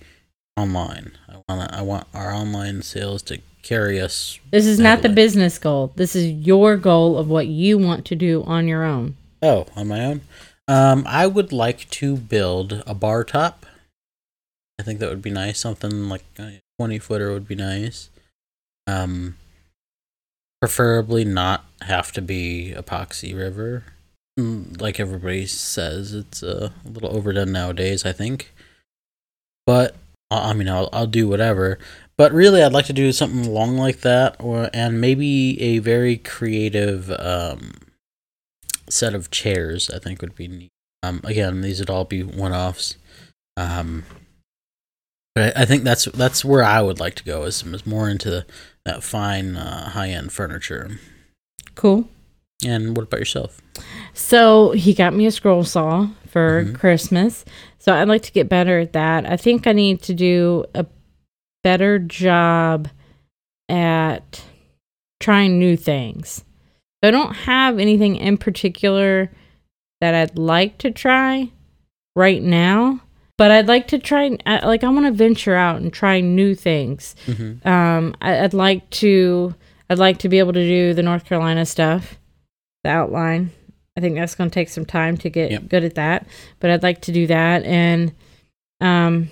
online. 0.57 1.13
I 1.29 1.41
want 1.49 1.73
I 1.73 1.83
want 1.83 2.07
our 2.13 2.33
online 2.33 2.83
sales 2.83 3.23
to 3.23 3.39
carry 3.63 3.99
us. 4.01 4.39
This 4.51 4.67
is 4.67 4.79
not 4.79 4.99
the 4.99 5.09
Heavily. 5.09 5.15
business 5.15 5.59
goal. 5.59 5.93
This 5.97 6.15
is 6.15 6.31
your 6.31 6.77
goal 6.77 7.17
of 7.17 7.29
what 7.29 7.47
you 7.47 7.79
want 7.79 8.05
to 8.07 8.15
do 8.15 8.43
on 8.45 8.69
your 8.69 8.85
own. 8.85 9.17
Oh, 9.41 9.67
on 9.75 9.89
my 9.89 10.05
own. 10.05 10.21
Um, 10.69 11.05
I 11.07 11.27
would 11.27 11.53
like 11.53 11.89
to 11.91 12.17
build 12.17 12.83
a 12.87 12.95
bar 12.95 13.25
top. 13.25 13.65
I 14.79 14.83
think 14.83 14.99
that 15.01 15.09
would 15.09 15.23
be 15.23 15.31
nice. 15.31 15.59
Something 15.59 16.09
like 16.11 16.25
a 16.39 16.61
twenty 16.79 16.99
footer 16.99 17.33
would 17.33 17.49
be 17.49 17.55
nice. 17.55 18.11
Um, 18.87 19.37
preferably 20.61 21.25
not 21.25 21.65
have 21.83 22.13
to 22.13 22.23
be 22.23 22.75
epoxy 22.77 23.37
river. 23.37 23.85
Mm, 24.39 24.81
Like 24.81 24.99
everybody 24.99 25.47
says, 25.47 26.13
it's 26.15 26.43
uh, 26.43 26.71
a 26.85 26.89
little 26.89 27.15
overdone 27.15 27.53
nowadays. 27.53 28.05
I 28.05 28.13
think, 28.13 28.53
but 29.67 29.95
I 30.31 30.53
mean, 30.53 30.69
I'll 30.69 30.89
I'll 30.93 31.07
do 31.07 31.29
whatever. 31.29 31.79
But 32.17 32.33
really, 32.33 32.63
I'd 32.63 32.73
like 32.73 32.87
to 32.87 32.93
do 32.93 33.11
something 33.13 33.53
long 33.53 33.77
like 33.77 34.01
that, 34.01 34.37
or 34.39 34.71
and 34.73 35.01
maybe 35.01 35.61
a 35.61 35.79
very 35.79 36.17
creative 36.17 37.11
um, 37.19 37.73
set 38.89 39.15
of 39.15 39.31
chairs. 39.31 39.91
I 39.91 39.99
think 39.99 40.21
would 40.21 40.35
be 40.37 40.49
neat. 40.49 40.71
Um, 41.03 41.21
again, 41.25 41.61
these 41.61 41.81
would 41.81 41.91
all 41.91 42.05
be 42.05 42.23
one-offs. 42.23 42.97
Um, 43.57 44.05
but 45.35 45.57
I, 45.57 45.63
I 45.63 45.65
think 45.65 45.85
that's 45.85 46.07
that's 46.07 46.45
where 46.45 46.65
I 46.65 46.81
would 46.83 46.99
like 47.01 47.15
to 47.17 47.25
go 47.25 47.43
is, 47.45 47.63
is 47.63 47.87
more 47.87 48.09
into 48.09 48.31
the, 48.31 48.47
that 48.85 49.03
fine 49.03 49.57
uh, 49.57 49.91
high-end 49.91 50.33
furniture. 50.33 50.99
Cool. 51.75 52.09
And 52.65 52.97
what 52.97 53.05
about 53.05 53.21
yourself? 53.21 53.61
So 54.13 54.71
he 54.73 54.95
got 54.95 55.15
me 55.15 55.27
a 55.27 55.31
scroll 55.31 55.65
saw 55.65 56.09
for 56.29 56.65
Mhm. 56.65 56.75
Christmas. 56.79 57.45
So 57.79 57.93
I'd 57.95 58.09
like 58.09 58.23
to 58.23 58.33
get 58.33 58.49
better 58.49 58.79
at 58.81 58.93
that. 58.93 59.27
I 59.27 59.37
think 59.37 59.67
I 59.67 59.73
need 59.73 60.01
to 60.03 60.15
do 60.15 60.65
a 60.75 60.87
better 61.63 61.99
job 61.99 62.89
at 63.69 64.43
trying 65.21 65.59
new 65.59 65.77
things. 65.77 66.45
So 67.03 67.09
I 67.09 67.11
don't 67.11 67.35
have 67.35 67.79
anything 67.79 68.17
in 68.17 68.39
particular 68.39 69.31
that 70.01 70.15
I'd 70.15 70.39
like 70.39 70.79
to 70.79 70.91
try 70.91 71.51
right 72.15 72.43
now, 72.43 73.01
but 73.37 73.51
I'd 73.51 73.67
like 73.69 73.89
to 73.89 73.99
try 73.99 74.37
I- 74.47 74.65
like 74.67 74.85
I 74.85 74.89
want 74.89 75.07
to 75.07 75.13
venture 75.13 75.55
out 75.55 75.81
and 75.81 75.93
try 75.93 76.21
new 76.21 76.55
things. 76.55 77.15
Mm-hmm. 77.27 77.67
Um, 77.67 78.15
I, 78.21 78.41
I'd 78.41 78.55
like 78.55 78.89
to. 78.91 79.55
I'd 79.91 79.99
like 79.99 80.19
to 80.21 80.29
be 80.29 80.39
able 80.39 80.53
to 80.55 80.67
do 80.67 80.95
the 80.95 81.03
North 81.03 81.25
Carolina 81.27 81.67
stuff, 81.67 82.19
the 82.85 82.91
outline. 82.91 83.51
I 83.97 84.01
think 84.01 84.17
that's 84.17 84.35
going 84.35 84.51
to 84.51 84.55
take 84.55 84.71
some 84.71 84.85
time 84.87 85.17
to 85.19 85.31
get 85.31 85.51
Yep. 85.53 85.69
good 85.69 85.85
at 85.85 85.95
that, 85.95 86.27
but 86.59 86.71
I'd 86.71 86.83
like 86.83 87.03
to 87.03 87.13
do 87.13 87.27
that, 87.29 87.63
and 87.65 88.13
um, 88.81 89.31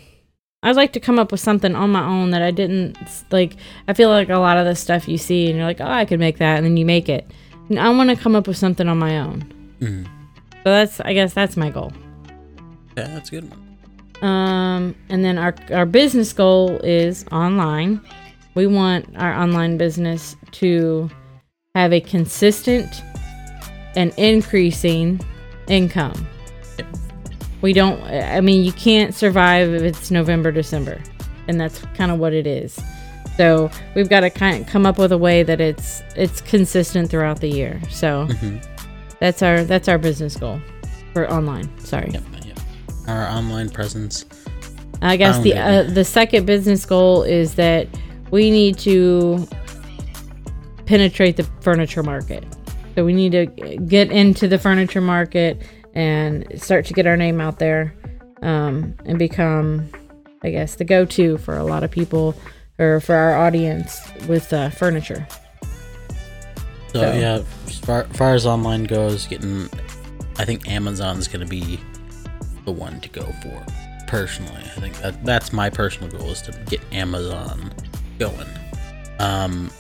I'd 0.63 0.77
like 0.77 0.93
to 0.93 1.01
come 1.01 1.19
up 1.19 1.33
with 1.33 1.41
something 1.41 1.75
on 1.75 1.91
my 1.91 2.05
own 2.05 2.31
that 2.31 2.43
I 2.43 2.51
didn't 2.53 2.97
like. 3.33 3.57
I 3.89 3.95
feel 3.95 4.09
like 4.11 4.29
a 4.29 4.37
lot 4.39 4.59
of 4.59 4.67
the 4.67 4.77
stuff 4.77 5.09
you 5.09 5.19
see, 5.19 5.47
and 5.49 5.57
you're 5.57 5.67
like, 5.67 5.81
oh, 5.81 5.87
I 5.91 6.05
could 6.05 6.21
make 6.21 6.39
that, 6.39 6.59
and 6.59 6.67
then 6.67 6.77
you 6.77 6.85
make 6.87 7.09
it. 7.09 7.29
And 7.69 7.81
I 7.81 7.89
want 7.91 8.11
to 8.11 8.17
come 8.17 8.37
up 8.37 8.47
with 8.47 8.57
something 8.59 8.87
on 8.89 8.99
my 8.99 9.19
own. 9.19 9.41
Mm-hmm. 9.81 10.05
So 10.53 10.61
that's, 10.71 11.01
I 11.01 11.13
guess, 11.15 11.33
that's 11.35 11.57
my 11.57 11.71
goal. 11.71 11.93
Yeah, 12.97 13.09
that's 13.09 13.31
a 13.31 13.33
good 13.33 13.51
one. 13.51 13.62
Um, 14.23 14.95
and 15.09 15.25
then 15.25 15.37
our 15.39 15.55
our 15.73 15.87
business 15.87 16.33
goal 16.33 16.79
is 16.85 17.25
online. 17.33 18.01
We 18.55 18.67
want 18.67 19.07
our 19.17 19.33
online 19.35 19.77
business 19.79 20.37
to 20.53 21.11
have 21.75 21.93
a 21.93 22.01
consistent 22.01 23.03
and 23.97 24.13
increasing 24.17 25.21
income. 25.69 26.27
We 27.63 27.73
don't. 27.73 28.01
I 28.05 28.41
mean, 28.41 28.65
you 28.65 28.73
can't 28.73 29.15
survive 29.15 29.73
if 29.75 29.83
it's 29.83 30.11
November, 30.11 30.51
December, 30.53 31.01
and 31.49 31.61
that's 31.61 31.81
kind 31.95 32.11
of 32.13 32.19
what 32.19 32.33
it 32.33 32.47
is. 32.47 32.79
So 33.37 33.71
we've 33.95 34.09
got 34.09 34.21
to 34.21 34.31
kind 34.31 34.61
of 34.63 34.69
come 34.71 34.85
up 34.85 34.99
with 34.99 35.11
a 35.13 35.19
way 35.19 35.43
that 35.43 35.61
it's 35.61 36.03
it's 36.17 36.41
consistent 36.41 37.11
throughout 37.11 37.41
the 37.41 37.49
year. 37.49 37.81
So 37.91 38.27
Mm-hmm. 38.29 38.59
that's 39.21 39.43
our 39.43 39.65
that's 39.65 39.89
our 39.89 39.99
business 39.99 40.37
goal 40.37 40.61
for 41.13 41.29
online. 41.31 41.69
Sorry. 41.81 42.11
Yep. 42.11 42.23
Our 43.07 43.27
online 43.29 43.69
presence. 43.71 44.25
I 45.01 45.17
guess 45.17 45.39
the 45.41 45.55
uh, 45.55 45.83
the 45.85 46.05
second 46.05 46.47
business 46.47 46.87
goal 46.87 47.23
is 47.25 47.55
that 47.57 47.89
we 48.31 48.51
need 48.51 48.79
to 48.81 49.47
penetrate 50.87 51.37
the 51.37 51.45
furniture 51.61 52.03
market. 52.03 52.45
So 52.95 53.05
we 53.05 53.13
need 53.13 53.33
to 53.33 53.47
get 53.87 54.11
into 54.13 54.47
the 54.47 54.59
furniture 54.59 55.01
market 55.01 55.63
and 55.95 56.47
start 56.61 56.85
to 56.87 56.93
get 56.95 57.07
our 57.07 57.17
name 57.17 57.41
out 57.41 57.59
there 57.59 57.95
um, 58.43 58.95
and 59.07 59.19
become, 59.19 59.89
I 60.43 60.51
guess, 60.51 60.77
the 60.77 60.85
go-to 60.85 61.39
for 61.39 61.57
a 61.57 61.65
lot 61.65 61.85
of 61.85 61.91
people 61.91 62.35
or 62.79 63.01
for 63.01 63.15
our 63.15 63.37
audience 63.37 64.01
with 64.29 64.53
uh, 64.53 64.71
furniture. 64.71 65.27
So, 66.93 67.01
So- 67.01 67.13
yeah, 67.13 67.43
as 67.67 67.79
far, 67.79 68.05
far 68.05 68.35
as 68.35 68.47
online 68.47 68.85
goes, 68.85 69.27
getting, 69.27 69.69
I 70.39 70.45
think 70.45 70.69
Amazon's 70.69 71.29
going 71.29 71.41
to 71.41 71.51
be 71.51 71.81
the 72.65 72.73
one 72.73 73.01
to 73.01 73.09
go 73.09 73.25
for. 73.43 73.65
Personally, 74.07 74.63
I 74.77 74.81
think 74.81 74.97
that 74.99 75.25
that's 75.25 75.53
my 75.53 75.71
personal 75.71 76.11
goal 76.11 76.31
is 76.31 76.43
to 76.43 76.53
get 76.67 76.81
Amazon 76.93 77.73
going. 78.19 78.47
Um, 79.19 79.71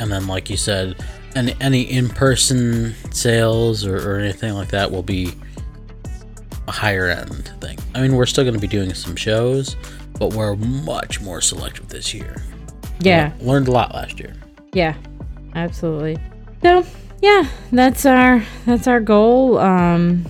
and 0.00 0.10
then, 0.10 0.26
like 0.26 0.50
you 0.50 0.56
said, 0.56 0.96
any 1.34 1.54
any 1.60 1.82
in 1.82 2.08
person 2.08 2.94
sales 3.12 3.86
or, 3.86 3.96
or 3.96 4.18
anything 4.18 4.54
like 4.54 4.68
that 4.68 4.90
will 4.90 5.02
be 5.02 5.32
a 6.66 6.72
higher 6.72 7.08
end 7.08 7.52
thing. 7.60 7.78
I 7.94 8.02
mean, 8.02 8.16
we're 8.16 8.26
still 8.26 8.44
going 8.44 8.54
to 8.54 8.60
be 8.60 8.66
doing 8.66 8.92
some 8.94 9.14
shows, 9.14 9.76
but 10.18 10.32
we're 10.32 10.56
much 10.56 11.20
more 11.20 11.40
selective 11.40 11.88
this 11.88 12.12
year. 12.12 12.42
Yeah. 13.00 13.32
learned 13.40 13.68
a 13.68 13.72
lot 13.72 13.94
last 13.94 14.18
year. 14.18 14.34
Yeah, 14.72 14.96
absolutely. 15.54 16.18
So 16.62 16.84
yeah, 17.22 17.48
that's 17.70 18.04
our 18.06 18.42
that's 18.64 18.86
our 18.86 19.00
goal. 19.00 19.58
Um, 19.58 20.26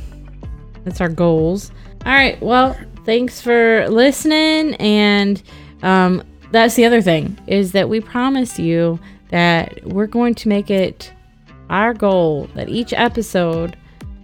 that's 0.84 1.00
our 1.00 1.08
goals. 1.08 1.70
All 2.06 2.12
right. 2.12 2.40
Well, 2.40 2.78
thanks 3.04 3.40
for 3.40 3.88
listening, 3.88 4.74
and 4.76 5.42
um, 5.82 6.22
that's 6.52 6.74
the 6.74 6.84
other 6.84 7.02
thing 7.02 7.36
is 7.46 7.72
that 7.72 7.88
we 7.88 8.00
promise 8.00 8.58
you 8.58 8.98
that 9.30 9.84
we're 9.84 10.06
going 10.06 10.34
to 10.36 10.48
make 10.48 10.70
it 10.70 11.12
our 11.68 11.92
goal 11.92 12.48
that 12.54 12.68
each 12.68 12.92
episode 12.92 13.76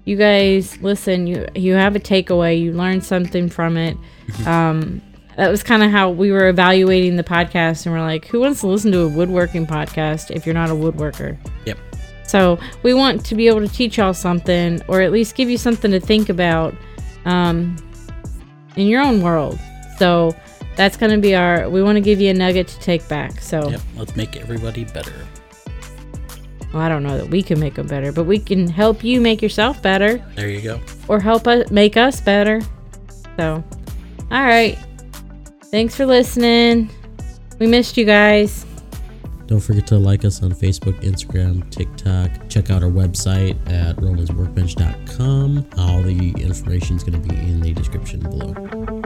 you 0.05 0.17
guys 0.17 0.81
listen 0.81 1.27
you 1.27 1.45
you 1.57 1.75
have 1.75 1.97
a 1.97 1.99
takeaway 2.01 2.59
you 2.61 2.73
learn 2.73 3.01
something 3.01 3.49
from 3.49 3.77
it 3.77 3.97
um 4.47 5.03
that 5.37 5.49
was 5.51 5.65
kind 5.65 5.83
of 5.83 5.91
how 5.91 6.09
we 6.09 6.31
were 6.31 6.49
evaluating 6.49 7.17
the 7.17 7.25
podcast 7.25 7.85
and 7.85 7.93
we're 7.93 8.01
like 8.01 8.27
who 8.27 8.39
wants 8.39 8.61
to 8.61 8.69
listen 8.69 8.93
to 8.93 9.01
a 9.01 9.09
woodworking 9.09 9.67
podcast 9.67 10.31
if 10.31 10.47
you're 10.47 10.55
not 10.55 10.71
a 10.71 10.73
woodworker 10.73 11.37
Yep. 11.67 11.79
so 12.25 12.61
we 12.85 12.95
want 12.95 13.27
to 13.27 13.35
be 13.35 13.49
able 13.49 13.61
to 13.61 13.69
teach 13.69 13.99
y'all 13.99 14.15
something 14.15 14.81
or 14.87 15.01
at 15.01 15.11
least 15.11 15.35
give 15.35 15.51
you 15.51 15.59
something 15.59 15.91
to 15.91 15.99
think 15.99 16.29
about 16.29 16.75
um, 17.25 17.77
in 18.77 18.87
your 18.87 19.03
own 19.03 19.21
world 19.23 19.59
so 19.99 20.35
that's 20.77 20.97
going 20.97 21.13
to 21.13 21.19
be 21.19 21.35
our 21.35 21.69
we 21.69 21.83
want 21.83 21.97
to 21.97 22.01
give 22.01 22.21
you 22.21 22.31
a 22.31 22.35
nugget 22.35 22.67
to 22.69 22.79
take 22.81 23.07
back 23.09 23.41
so 23.41 23.69
Yep. 23.71 23.81
Let's 23.97 24.17
make 24.17 24.37
everybody 24.37 24.85
better. 24.85 25.13
well, 26.73 26.83
i 26.83 26.89
don't 26.89 27.03
know 27.03 27.19
that 27.19 27.29
we 27.29 27.43
can 27.43 27.61
make 27.61 27.75
them 27.75 27.87
better 27.87 28.11
but 28.13 28.25
we 28.25 28.39
can 28.39 28.67
help 28.69 29.05
you 29.05 29.21
make 29.21 29.43
yourself 29.43 29.83
better 29.83 30.17
There 30.35 30.49
you 30.49 30.61
go. 30.63 30.81
or 31.09 31.21
help 31.21 31.47
us 31.47 31.71
make 31.71 31.97
us 31.97 32.21
better. 32.21 32.61
So, 33.39 33.65
all 34.31 34.43
right. 34.43 34.79
Thanks 35.71 35.95
for 35.97 36.05
listening. 36.05 36.91
We 37.59 37.67
missed 37.67 37.97
you 37.97 38.05
guys. 38.05 38.67
Don't 39.47 39.61
forget 39.61 39.87
to 39.89 39.99
like 39.99 40.25
us 40.25 40.43
on 40.43 40.53
Facebook, 40.53 41.01
Instagram, 41.03 41.69
TikTok. 41.71 42.49
Check 42.49 42.71
out 42.71 42.83
our 42.83 42.91
website 42.91 43.57
at 43.71 43.97
romansworkbench.com. 43.97 45.67
All 45.77 46.03
the 46.03 46.31
information 46.41 46.97
is 46.97 47.05
going 47.05 47.21
to 47.21 47.29
be 47.29 47.35
in 47.37 47.61
the 47.61 47.73
description 47.73 48.21
below. 48.21 49.02